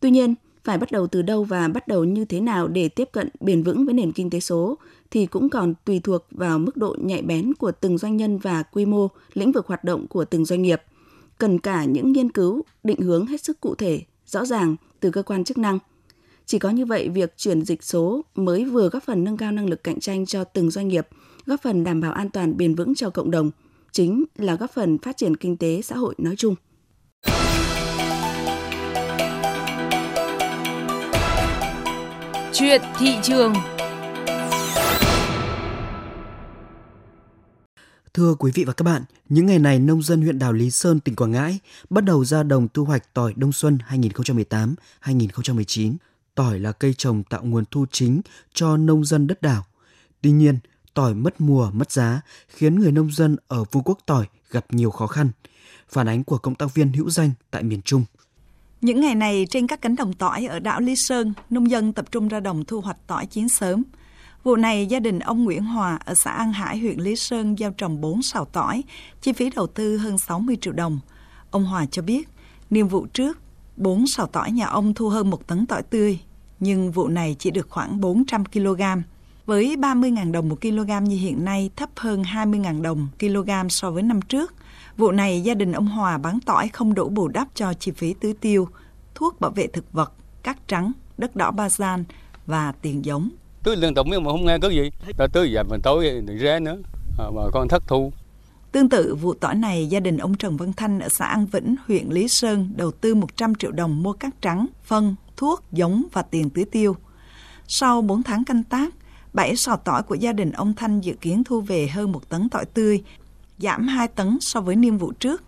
Tuy 0.00 0.10
nhiên, 0.10 0.34
phải 0.64 0.78
bắt 0.78 0.92
đầu 0.92 1.06
từ 1.06 1.22
đâu 1.22 1.44
và 1.44 1.68
bắt 1.68 1.88
đầu 1.88 2.04
như 2.04 2.24
thế 2.24 2.40
nào 2.40 2.68
để 2.68 2.88
tiếp 2.88 3.08
cận 3.12 3.28
bền 3.40 3.62
vững 3.62 3.84
với 3.84 3.94
nền 3.94 4.12
kinh 4.12 4.30
tế 4.30 4.40
số 4.40 4.78
thì 5.10 5.26
cũng 5.26 5.50
còn 5.50 5.74
tùy 5.84 6.00
thuộc 6.04 6.26
vào 6.30 6.58
mức 6.58 6.76
độ 6.76 6.96
nhạy 7.00 7.22
bén 7.22 7.54
của 7.54 7.72
từng 7.72 7.98
doanh 7.98 8.16
nhân 8.16 8.38
và 8.38 8.62
quy 8.62 8.86
mô, 8.86 9.08
lĩnh 9.34 9.52
vực 9.52 9.66
hoạt 9.66 9.84
động 9.84 10.06
của 10.06 10.24
từng 10.24 10.44
doanh 10.44 10.62
nghiệp. 10.62 10.82
Cần 11.38 11.58
cả 11.58 11.84
những 11.84 12.12
nghiên 12.12 12.32
cứu, 12.32 12.62
định 12.84 13.00
hướng 13.00 13.26
hết 13.26 13.44
sức 13.44 13.60
cụ 13.60 13.74
thể, 13.74 14.02
rõ 14.26 14.44
ràng 14.44 14.76
từ 15.00 15.10
cơ 15.10 15.22
quan 15.22 15.44
chức 15.44 15.58
năng. 15.58 15.78
Chỉ 16.46 16.58
có 16.58 16.70
như 16.70 16.86
vậy, 16.86 17.08
việc 17.08 17.36
chuyển 17.36 17.64
dịch 17.64 17.82
số 17.82 18.24
mới 18.34 18.64
vừa 18.64 18.88
góp 18.88 19.02
phần 19.02 19.24
nâng 19.24 19.36
cao 19.36 19.52
năng 19.52 19.68
lực 19.68 19.84
cạnh 19.84 20.00
tranh 20.00 20.26
cho 20.26 20.44
từng 20.44 20.70
doanh 20.70 20.88
nghiệp, 20.88 21.08
góp 21.46 21.62
phần 21.62 21.84
đảm 21.84 22.00
bảo 22.00 22.12
an 22.12 22.30
toàn 22.30 22.56
bền 22.56 22.74
vững 22.74 22.94
cho 22.94 23.10
cộng 23.10 23.30
đồng, 23.30 23.50
chính 23.92 24.24
là 24.36 24.54
góp 24.54 24.70
phần 24.70 24.98
phát 24.98 25.16
triển 25.16 25.36
kinh 25.36 25.56
tế 25.56 25.82
xã 25.82 25.96
hội 25.96 26.14
nói 26.18 26.34
chung. 26.36 26.54
Chuyện 32.52 32.82
thị 32.98 33.14
trường 33.22 33.52
Thưa 38.16 38.34
quý 38.38 38.52
vị 38.54 38.64
và 38.64 38.72
các 38.72 38.82
bạn, 38.82 39.02
những 39.28 39.46
ngày 39.46 39.58
này 39.58 39.78
nông 39.78 40.02
dân 40.02 40.22
huyện 40.22 40.38
đảo 40.38 40.52
Lý 40.52 40.70
Sơn, 40.70 41.00
tỉnh 41.00 41.16
Quảng 41.16 41.30
Ngãi 41.30 41.58
bắt 41.90 42.04
đầu 42.04 42.24
ra 42.24 42.42
đồng 42.42 42.68
thu 42.68 42.84
hoạch 42.84 43.14
tỏi 43.14 43.32
đông 43.36 43.52
xuân 43.52 43.78
2018-2019. 45.02 45.94
Tỏi 46.34 46.58
là 46.58 46.72
cây 46.72 46.94
trồng 46.98 47.22
tạo 47.22 47.44
nguồn 47.44 47.64
thu 47.70 47.86
chính 47.92 48.20
cho 48.54 48.76
nông 48.76 49.04
dân 49.04 49.26
đất 49.26 49.42
đảo. 49.42 49.64
Tuy 50.22 50.30
nhiên, 50.30 50.58
tỏi 50.94 51.14
mất 51.14 51.40
mùa, 51.40 51.70
mất 51.70 51.92
giá 51.92 52.20
khiến 52.48 52.80
người 52.80 52.92
nông 52.92 53.10
dân 53.10 53.36
ở 53.48 53.64
Vương 53.64 53.82
quốc 53.82 53.98
tỏi 54.06 54.26
gặp 54.50 54.66
nhiều 54.70 54.90
khó 54.90 55.06
khăn. 55.06 55.30
Phản 55.88 56.08
ánh 56.08 56.24
của 56.24 56.38
cộng 56.38 56.54
tác 56.54 56.74
viên 56.74 56.92
hữu 56.92 57.10
danh 57.10 57.30
tại 57.50 57.62
miền 57.62 57.82
Trung. 57.82 58.04
Những 58.80 59.00
ngày 59.00 59.14
này 59.14 59.46
trên 59.50 59.66
các 59.66 59.80
cánh 59.80 59.96
đồng 59.96 60.12
tỏi 60.12 60.46
ở 60.46 60.58
đảo 60.58 60.80
Lý 60.80 60.96
Sơn, 60.96 61.32
nông 61.50 61.70
dân 61.70 61.92
tập 61.92 62.12
trung 62.12 62.28
ra 62.28 62.40
đồng 62.40 62.64
thu 62.64 62.80
hoạch 62.80 63.06
tỏi 63.06 63.26
chiến 63.26 63.48
sớm– 63.48 63.82
Vụ 64.46 64.56
này, 64.56 64.86
gia 64.86 65.00
đình 65.00 65.18
ông 65.18 65.44
Nguyễn 65.44 65.64
Hòa 65.64 65.98
ở 66.04 66.14
xã 66.14 66.30
An 66.30 66.52
Hải, 66.52 66.78
huyện 66.78 66.98
Lý 66.98 67.16
Sơn 67.16 67.56
gieo 67.56 67.70
trồng 67.70 68.00
4 68.00 68.22
sào 68.22 68.44
tỏi, 68.44 68.84
chi 69.20 69.32
phí 69.32 69.50
đầu 69.50 69.66
tư 69.66 69.96
hơn 69.96 70.18
60 70.18 70.56
triệu 70.60 70.72
đồng. 70.72 70.98
Ông 71.50 71.64
Hòa 71.64 71.86
cho 71.86 72.02
biết, 72.02 72.28
niên 72.70 72.88
vụ 72.88 73.06
trước, 73.06 73.38
4 73.76 74.06
sào 74.06 74.26
tỏi 74.26 74.50
nhà 74.50 74.66
ông 74.66 74.94
thu 74.94 75.08
hơn 75.08 75.30
1 75.30 75.46
tấn 75.46 75.66
tỏi 75.66 75.82
tươi, 75.82 76.18
nhưng 76.60 76.92
vụ 76.92 77.08
này 77.08 77.36
chỉ 77.38 77.50
được 77.50 77.70
khoảng 77.70 78.00
400 78.00 78.44
kg. 78.44 78.82
Với 79.46 79.76
30.000 79.76 80.32
đồng 80.32 80.48
một 80.48 80.60
kg 80.60 81.04
như 81.04 81.16
hiện 81.16 81.44
nay 81.44 81.70
thấp 81.76 81.90
hơn 81.96 82.22
20.000 82.22 82.82
đồng 82.82 83.08
kg 83.20 83.68
so 83.68 83.90
với 83.90 84.02
năm 84.02 84.22
trước. 84.22 84.54
Vụ 84.96 85.12
này 85.12 85.40
gia 85.40 85.54
đình 85.54 85.72
ông 85.72 85.86
Hòa 85.86 86.18
bán 86.18 86.38
tỏi 86.46 86.68
không 86.68 86.94
đủ 86.94 87.08
bù 87.08 87.28
đắp 87.28 87.48
cho 87.54 87.74
chi 87.74 87.92
phí 87.92 88.14
tưới 88.20 88.34
tiêu, 88.40 88.68
thuốc 89.14 89.40
bảo 89.40 89.50
vệ 89.50 89.66
thực 89.66 89.92
vật, 89.92 90.12
cát 90.42 90.68
trắng, 90.68 90.92
đất 91.18 91.36
đỏ 91.36 91.50
ba 91.50 91.68
gian 91.68 92.04
và 92.46 92.72
tiền 92.72 93.04
giống. 93.04 93.30
Tưới 93.66 93.76
liên 93.76 93.94
tục 93.94 94.06
nhưng 94.10 94.24
mà 94.24 94.30
không 94.30 94.46
nghe 94.46 94.58
cái 94.58 94.70
gì. 94.70 94.90
Ta 95.16 95.26
tưới 95.32 95.52
giờ 95.52 95.62
mình 95.62 95.80
tối 95.82 96.22
thì 96.28 96.38
ré 96.38 96.60
nữa, 96.60 96.76
mà 97.18 97.42
con 97.52 97.68
thất 97.68 97.82
thu. 97.86 98.12
Tương 98.72 98.88
tự 98.88 99.14
vụ 99.14 99.34
tỏi 99.34 99.54
này, 99.54 99.86
gia 99.86 100.00
đình 100.00 100.16
ông 100.16 100.34
Trần 100.34 100.56
Văn 100.56 100.72
Thanh 100.72 101.00
ở 101.00 101.08
xã 101.08 101.26
An 101.26 101.46
Vĩnh, 101.46 101.76
huyện 101.86 102.08
Lý 102.08 102.28
Sơn 102.28 102.70
đầu 102.76 102.90
tư 102.90 103.14
100 103.14 103.54
triệu 103.54 103.70
đồng 103.70 104.02
mua 104.02 104.12
cát 104.12 104.42
trắng, 104.42 104.66
phân, 104.84 105.14
thuốc, 105.36 105.64
giống 105.72 106.04
và 106.12 106.22
tiền 106.22 106.50
tưới 106.50 106.64
tiêu. 106.64 106.96
Sau 107.68 108.02
4 108.02 108.22
tháng 108.22 108.44
canh 108.44 108.62
tác, 108.62 108.94
7 109.32 109.56
sò 109.56 109.76
tỏi 109.76 110.02
của 110.02 110.14
gia 110.14 110.32
đình 110.32 110.52
ông 110.52 110.74
Thanh 110.74 111.00
dự 111.00 111.14
kiến 111.20 111.44
thu 111.44 111.60
về 111.60 111.86
hơn 111.86 112.12
một 112.12 112.28
tấn 112.28 112.48
tỏi 112.48 112.64
tươi, 112.64 113.02
giảm 113.58 113.88
2 113.88 114.08
tấn 114.08 114.38
so 114.40 114.60
với 114.60 114.76
niên 114.76 114.98
vụ 114.98 115.12
trước. 115.12 115.42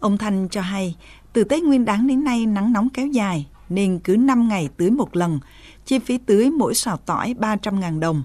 Ông 0.00 0.18
Thanh 0.18 0.48
cho 0.48 0.60
hay, 0.60 0.96
từ 1.32 1.44
Tết 1.44 1.62
Nguyên 1.62 1.84
đán 1.84 2.06
đến 2.06 2.24
nay 2.24 2.46
nắng 2.46 2.72
nóng 2.72 2.88
kéo 2.88 3.06
dài, 3.06 3.46
nên 3.68 3.98
cứ 3.98 4.16
5 4.16 4.48
ngày 4.48 4.68
tưới 4.76 4.90
một 4.90 5.16
lần, 5.16 5.40
chi 5.86 5.98
phí 5.98 6.18
tưới 6.18 6.50
mỗi 6.50 6.74
sào 6.74 6.96
tỏi 6.96 7.34
300.000 7.38 8.00
đồng. 8.00 8.22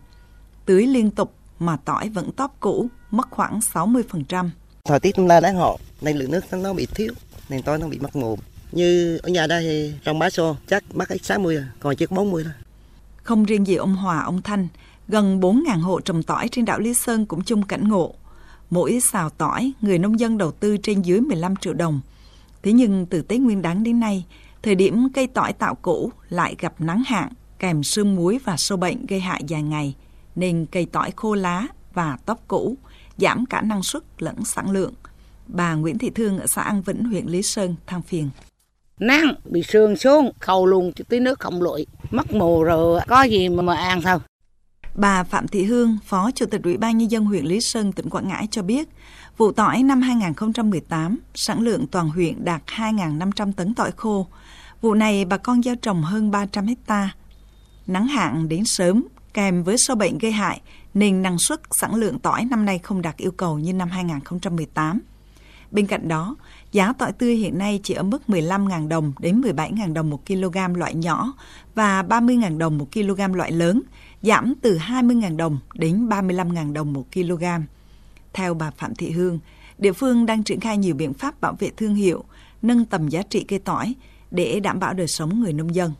Tưới 0.66 0.88
liên 0.88 1.12
tục 1.12 1.34
mà 1.60 1.78
tỏi 1.86 2.10
vẫn 2.10 2.32
tóp 2.32 2.56
cũ, 2.60 2.88
mất 3.12 3.28
khoảng 3.32 3.60
60%. 3.60 4.50
Thời 4.84 5.00
tiết 5.00 5.20
nay 5.20 5.42
đáng 5.42 5.56
hộ, 5.56 5.80
nên 6.02 6.18
lượng 6.18 6.32
nước 6.32 6.42
nó 6.52 6.74
bị 6.74 6.88
thiếu, 6.96 7.14
nên 7.50 7.62
tỏi 7.62 7.78
nó 7.78 7.88
bị 7.88 8.00
mất 8.00 8.16
mồm. 8.16 8.40
Như 8.72 9.20
ở 9.24 9.30
nhà 9.30 9.48
đây 9.48 9.64
thì 9.64 9.94
trong 10.04 10.20
bá 10.20 10.30
xô 10.30 10.56
chắc 10.68 10.84
mất 10.96 11.10
ít 11.10 11.26
60 11.26 11.56
rồi, 11.56 11.66
còn 11.80 11.96
chỉ 11.96 12.06
có 12.06 12.16
40 12.16 12.44
thôi. 12.44 12.54
Không 13.24 13.46
riêng 13.46 13.68
gì 13.68 13.76
ông 13.76 13.96
Hòa, 13.96 14.20
ông 14.20 14.42
Thanh, 14.42 14.68
gần 15.08 15.40
4.000 15.40 15.80
hộ 15.80 16.02
trồng 16.02 16.24
tỏi 16.24 16.48
trên 16.52 16.66
đảo 16.66 16.80
Lý 16.80 16.94
Sơn 16.94 17.26
cũng 17.26 17.44
chung 17.44 17.64
cảnh 17.64 17.88
ngộ. 17.88 18.14
Mỗi 18.70 19.00
xào 19.00 19.30
tỏi, 19.30 19.72
người 19.82 20.00
nông 20.00 20.20
dân 20.20 20.38
đầu 20.38 20.52
tư 20.52 20.78
trên 20.78 21.02
dưới 21.02 21.22
15 21.22 21.56
triệu 21.56 21.74
đồng. 21.74 22.02
Thế 22.64 22.72
nhưng 22.72 23.06
từ 23.06 23.22
Tết 23.22 23.40
Nguyên 23.40 23.62
đán 23.62 23.84
đến 23.84 24.00
nay, 24.00 24.26
thời 24.64 24.76
điểm 24.76 25.08
cây 25.14 25.28
tỏi 25.28 25.54
tạo 25.54 25.76
cũ 25.76 26.12
lại 26.30 26.56
gặp 26.60 26.74
nắng 26.80 27.04
hạn, 27.06 27.30
kèm 27.60 27.84
sương 27.84 28.16
muối 28.16 28.40
và 28.44 28.58
sâu 28.58 28.78
bệnh 28.78 29.06
gây 29.06 29.20
hại 29.20 29.44
dài 29.48 29.64
ngày, 29.64 29.96
nên 30.36 30.66
cây 30.72 30.88
tỏi 30.92 31.12
khô 31.16 31.36
lá 31.36 31.68
và 31.94 32.18
tóc 32.26 32.40
cũ, 32.48 32.78
giảm 33.18 33.46
cả 33.46 33.62
năng 33.62 33.84
suất 33.84 34.04
lẫn 34.18 34.46
sản 34.46 34.72
lượng. 34.72 34.94
Bà 35.48 35.74
Nguyễn 35.74 35.98
Thị 35.98 36.10
Thương 36.10 36.40
ở 36.40 36.48
xã 36.48 36.62
An 36.62 36.82
Vĩnh, 36.82 37.04
huyện 37.04 37.26
Lý 37.26 37.42
Sơn 37.42 37.76
than 37.88 38.02
phiền. 38.02 38.30
Nắng 39.00 39.34
bị 39.46 39.64
sương 39.64 39.98
xuống, 39.98 40.32
khâu 40.40 40.66
luôn 40.66 40.92
tí 41.10 41.20
nước 41.20 41.40
không 41.40 41.62
lụi, 41.62 41.88
mất 42.12 42.34
mùa 42.34 42.64
rồi 42.64 43.02
có 43.08 43.24
gì 43.24 43.50
mà 43.50 43.62
mà 43.62 43.76
ăn 43.76 44.02
sao. 44.02 44.22
Bà 44.96 45.24
Phạm 45.24 45.48
Thị 45.48 45.64
Hương, 45.64 45.98
Phó 46.06 46.32
Chủ 46.32 46.46
tịch 46.46 46.62
Ủy 46.64 46.78
ban 46.78 46.98
Nhân 46.98 47.12
dân 47.12 47.26
huyện 47.26 47.46
Lý 47.46 47.62
Sơn, 47.62 47.92
tỉnh 47.92 48.10
Quảng 48.10 48.28
Ngãi 48.28 48.48
cho 48.52 48.62
biết, 48.62 48.90
vụ 49.38 49.52
tỏi 49.52 49.84
năm 49.84 50.02
2018, 50.02 51.18
sản 51.36 51.62
lượng 51.62 51.88
toàn 51.88 52.10
huyện 52.10 52.46
đạt 52.46 52.62
2.500 52.66 53.54
tấn 53.54 53.74
tỏi 53.74 53.92
khô. 53.92 54.28
Vụ 54.82 54.94
này 54.94 55.26
bà 55.26 55.38
con 55.38 55.64
gieo 55.64 55.76
trồng 55.76 56.04
hơn 56.04 56.32
300 56.32 56.68
hecta. 56.68 57.10
Nắng 57.90 58.08
hạn 58.08 58.50
đến 58.50 58.66
sớm, 58.66 59.04
kèm 59.34 59.64
với 59.64 59.78
sâu 59.78 59.96
bệnh 59.96 60.18
gây 60.18 60.32
hại, 60.32 60.62
nên 60.94 61.22
năng 61.22 61.38
suất 61.40 61.62
sản 61.72 61.96
lượng 61.96 62.20
tỏi 62.20 62.46
năm 62.46 62.66
nay 62.66 62.80
không 62.80 63.02
đạt 63.02 63.18
yêu 63.18 63.32
cầu 63.32 63.60
như 63.60 63.74
năm 63.74 63.90
2018. 63.90 65.00
Bên 65.72 65.88
cạnh 65.88 66.08
đó, 66.08 66.36
giá 66.72 66.94
tỏi 66.94 67.12
tươi 67.12 67.36
hiện 67.36 67.58
nay 67.58 67.80
chỉ 67.84 67.94
ở 67.94 68.04
mức 68.04 68.22
15.000 68.28 68.88
đồng 68.88 69.14
đến 69.20 69.42
17.000 69.42 69.94
đồng 69.94 70.10
một 70.10 70.26
kg 70.28 70.76
loại 70.76 70.96
nhỏ 70.96 71.34
và 71.76 72.04
30.000 72.04 72.58
đồng 72.58 72.78
một 72.78 72.88
kg 72.94 73.36
loại 73.36 73.52
lớn, 73.52 73.82
giảm 74.22 74.54
từ 74.62 74.78
20.000 74.78 75.38
đồng 75.38 75.60
đến 75.74 76.10
35.000 76.10 76.74
đồng 76.74 76.94
một 76.94 77.06
kg. 77.14 77.44
Theo 78.34 78.54
bà 78.54 78.72
Phạm 78.72 78.96
Thị 78.96 79.12
Hương, 79.12 79.40
địa 79.78 79.94
phương 79.94 80.26
đang 80.26 80.44
triển 80.44 80.60
khai 80.60 80.78
nhiều 80.78 80.96
biện 80.96 81.14
pháp 81.14 81.42
bảo 81.42 81.56
vệ 81.60 81.70
thương 81.78 81.96
hiệu, 81.96 82.24
nâng 82.62 82.86
tầm 82.86 83.08
giá 83.08 83.22
trị 83.22 83.44
cây 83.44 83.60
tỏi 83.60 83.94
để 84.32 84.60
đảm 84.60 84.80
bảo 84.80 84.94
đời 84.94 85.08
sống 85.08 85.42
người 85.42 85.54
nông 85.54 85.76
dân. 85.76 85.92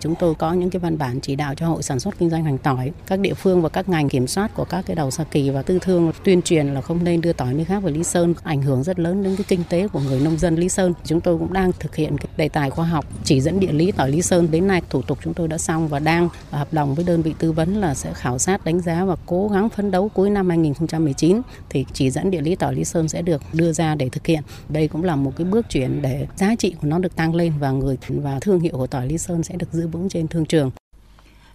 Chúng 0.00 0.14
tôi 0.14 0.34
có 0.34 0.52
những 0.52 0.70
cái 0.70 0.80
văn 0.80 0.98
bản 0.98 1.20
chỉ 1.20 1.36
đạo 1.36 1.54
cho 1.54 1.66
hội 1.68 1.82
sản 1.82 2.00
xuất 2.00 2.18
kinh 2.18 2.30
doanh 2.30 2.44
hành 2.44 2.58
tỏi, 2.58 2.92
các 3.06 3.18
địa 3.18 3.34
phương 3.34 3.62
và 3.62 3.68
các 3.68 3.88
ngành 3.88 4.08
kiểm 4.08 4.26
soát 4.26 4.54
của 4.54 4.64
các 4.64 4.84
cái 4.86 4.96
đầu 4.96 5.10
xa 5.10 5.24
kỳ 5.30 5.50
và 5.50 5.62
tư 5.62 5.78
thương 5.78 6.12
tuyên 6.24 6.42
truyền 6.42 6.66
là 6.66 6.80
không 6.80 7.04
nên 7.04 7.20
đưa 7.20 7.32
tỏi 7.32 7.54
nơi 7.54 7.64
khác 7.64 7.82
về 7.82 7.92
Lý 7.92 8.04
Sơn, 8.04 8.34
ảnh 8.42 8.62
hưởng 8.62 8.82
rất 8.82 8.98
lớn 8.98 9.22
đến 9.22 9.36
cái 9.36 9.44
kinh 9.48 9.62
tế 9.68 9.88
của 9.88 10.00
người 10.00 10.20
nông 10.20 10.38
dân 10.38 10.56
Lý 10.56 10.68
Sơn. 10.68 10.94
Chúng 11.04 11.20
tôi 11.20 11.38
cũng 11.38 11.52
đang 11.52 11.72
thực 11.80 11.96
hiện 11.96 12.18
cái 12.18 12.28
đề 12.36 12.48
tài 12.48 12.70
khoa 12.70 12.86
học 12.86 13.04
chỉ 13.24 13.40
dẫn 13.40 13.60
địa 13.60 13.72
lý 13.72 13.92
tỏi 13.92 14.10
Lý 14.10 14.22
Sơn. 14.22 14.50
Đến 14.50 14.66
nay 14.66 14.82
thủ 14.90 15.02
tục 15.02 15.18
chúng 15.24 15.34
tôi 15.34 15.48
đã 15.48 15.58
xong 15.58 15.88
và 15.88 15.98
đang 15.98 16.28
hợp 16.50 16.72
đồng 16.72 16.94
với 16.94 17.04
đơn 17.04 17.22
vị 17.22 17.34
tư 17.38 17.52
vấn 17.52 17.80
là 17.80 17.94
sẽ 17.94 18.14
khảo 18.14 18.38
sát 18.38 18.64
đánh 18.64 18.80
giá 18.80 19.04
và 19.04 19.16
cố 19.26 19.48
gắng 19.48 19.68
phấn 19.68 19.90
đấu 19.90 20.08
cuối 20.08 20.30
năm 20.30 20.48
2019 20.48 21.40
thì 21.70 21.86
chỉ 21.92 22.10
dẫn 22.10 22.30
địa 22.30 22.40
lý 22.40 22.56
tỏi 22.56 22.74
Lý 22.74 22.84
Sơn 22.84 23.08
sẽ 23.08 23.22
được 23.22 23.42
đưa 23.52 23.72
ra 23.72 23.94
để 23.94 24.08
thực 24.08 24.26
hiện. 24.26 24.42
Đây 24.68 24.88
cũng 24.88 25.04
là 25.04 25.16
một 25.16 25.32
cái 25.36 25.44
bước 25.44 25.66
chuyển 25.70 26.02
để 26.02 26.26
giá 26.36 26.54
trị 26.58 26.74
của 26.80 26.88
nó 26.88 26.98
được 26.98 27.16
tăng 27.16 27.34
lên 27.34 27.52
và 27.58 27.70
người 27.70 27.98
và 28.08 28.38
thương 28.40 28.60
hiệu 28.60 28.72
của 28.76 28.86
tỏi 28.86 29.06
Lý 29.06 29.18
Sơn 29.18 29.42
sẽ 29.42 29.56
được 29.56 29.72
giữ 29.72 29.83
vững 29.88 30.08
trên 30.08 30.28
thương 30.28 30.46
trường. 30.46 30.70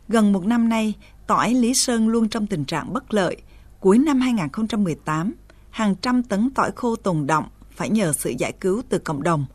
Gần 0.07 0.33
một 0.33 0.45
năm 0.45 0.69
nay, 0.69 0.93
tỏi 1.27 1.53
Lý 1.53 1.73
Sơn 1.73 2.07
luôn 2.07 2.29
trong 2.29 2.47
tình 2.47 2.65
trạng 2.65 2.93
bất 2.93 3.13
lợi. 3.13 3.37
Cuối 3.79 3.97
năm 3.97 4.21
2018, 4.21 5.33
hàng 5.69 5.95
trăm 5.95 6.23
tấn 6.23 6.49
tỏi 6.55 6.71
khô 6.75 6.95
tồn 6.95 7.27
động 7.27 7.45
phải 7.71 7.89
nhờ 7.89 8.13
sự 8.13 8.33
giải 8.37 8.51
cứu 8.51 8.81
từ 8.89 8.99
cộng 8.99 9.23
đồng, 9.23 9.45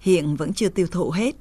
hiện 0.00 0.36
vẫn 0.36 0.52
chưa 0.52 0.68
tiêu 0.68 0.86
thụ 0.86 1.10
hết. 1.10 1.34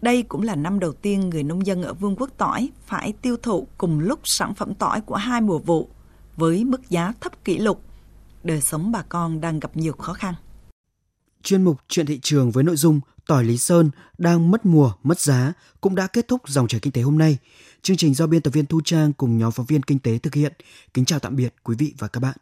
Đây 0.00 0.22
cũng 0.22 0.42
là 0.42 0.54
năm 0.54 0.78
đầu 0.78 0.92
tiên 0.92 1.30
người 1.30 1.42
nông 1.42 1.66
dân 1.66 1.82
ở 1.82 1.94
Vương 1.94 2.16
quốc 2.16 2.30
tỏi 2.38 2.68
phải 2.86 3.12
tiêu 3.22 3.36
thụ 3.42 3.66
cùng 3.78 4.00
lúc 4.00 4.20
sản 4.24 4.54
phẩm 4.54 4.74
tỏi 4.74 5.00
của 5.00 5.16
hai 5.16 5.40
mùa 5.40 5.58
vụ 5.58 5.88
với 6.36 6.64
mức 6.64 6.90
giá 6.90 7.12
thấp 7.20 7.44
kỷ 7.44 7.58
lục. 7.58 7.82
Đời 8.44 8.60
sống 8.60 8.92
bà 8.92 9.02
con 9.02 9.40
đang 9.40 9.60
gặp 9.60 9.76
nhiều 9.76 9.92
khó 9.92 10.12
khăn. 10.12 10.34
Chuyên 11.42 11.64
mục 11.64 11.78
Chuyện 11.88 12.06
thị 12.06 12.18
trường 12.22 12.50
với 12.50 12.64
nội 12.64 12.76
dung 12.76 13.00
tỏi 13.28 13.44
Lý 13.44 13.58
Sơn 13.58 13.90
đang 14.18 14.50
mất 14.50 14.66
mùa, 14.66 14.92
mất 15.02 15.20
giá 15.20 15.52
cũng 15.80 15.94
đã 15.94 16.06
kết 16.06 16.28
thúc 16.28 16.42
dòng 16.48 16.68
chảy 16.68 16.80
kinh 16.80 16.92
tế 16.92 17.02
hôm 17.02 17.18
nay. 17.18 17.38
Chương 17.82 17.96
trình 17.96 18.14
do 18.14 18.26
biên 18.26 18.42
tập 18.42 18.50
viên 18.50 18.66
Thu 18.66 18.80
Trang 18.84 19.12
cùng 19.12 19.38
nhóm 19.38 19.52
phóng 19.52 19.66
viên 19.66 19.82
kinh 19.82 19.98
tế 19.98 20.18
thực 20.18 20.34
hiện. 20.34 20.52
Kính 20.94 21.04
chào 21.04 21.18
tạm 21.18 21.36
biệt 21.36 21.54
quý 21.62 21.76
vị 21.78 21.94
và 21.98 22.08
các 22.08 22.20
bạn. 22.20 22.36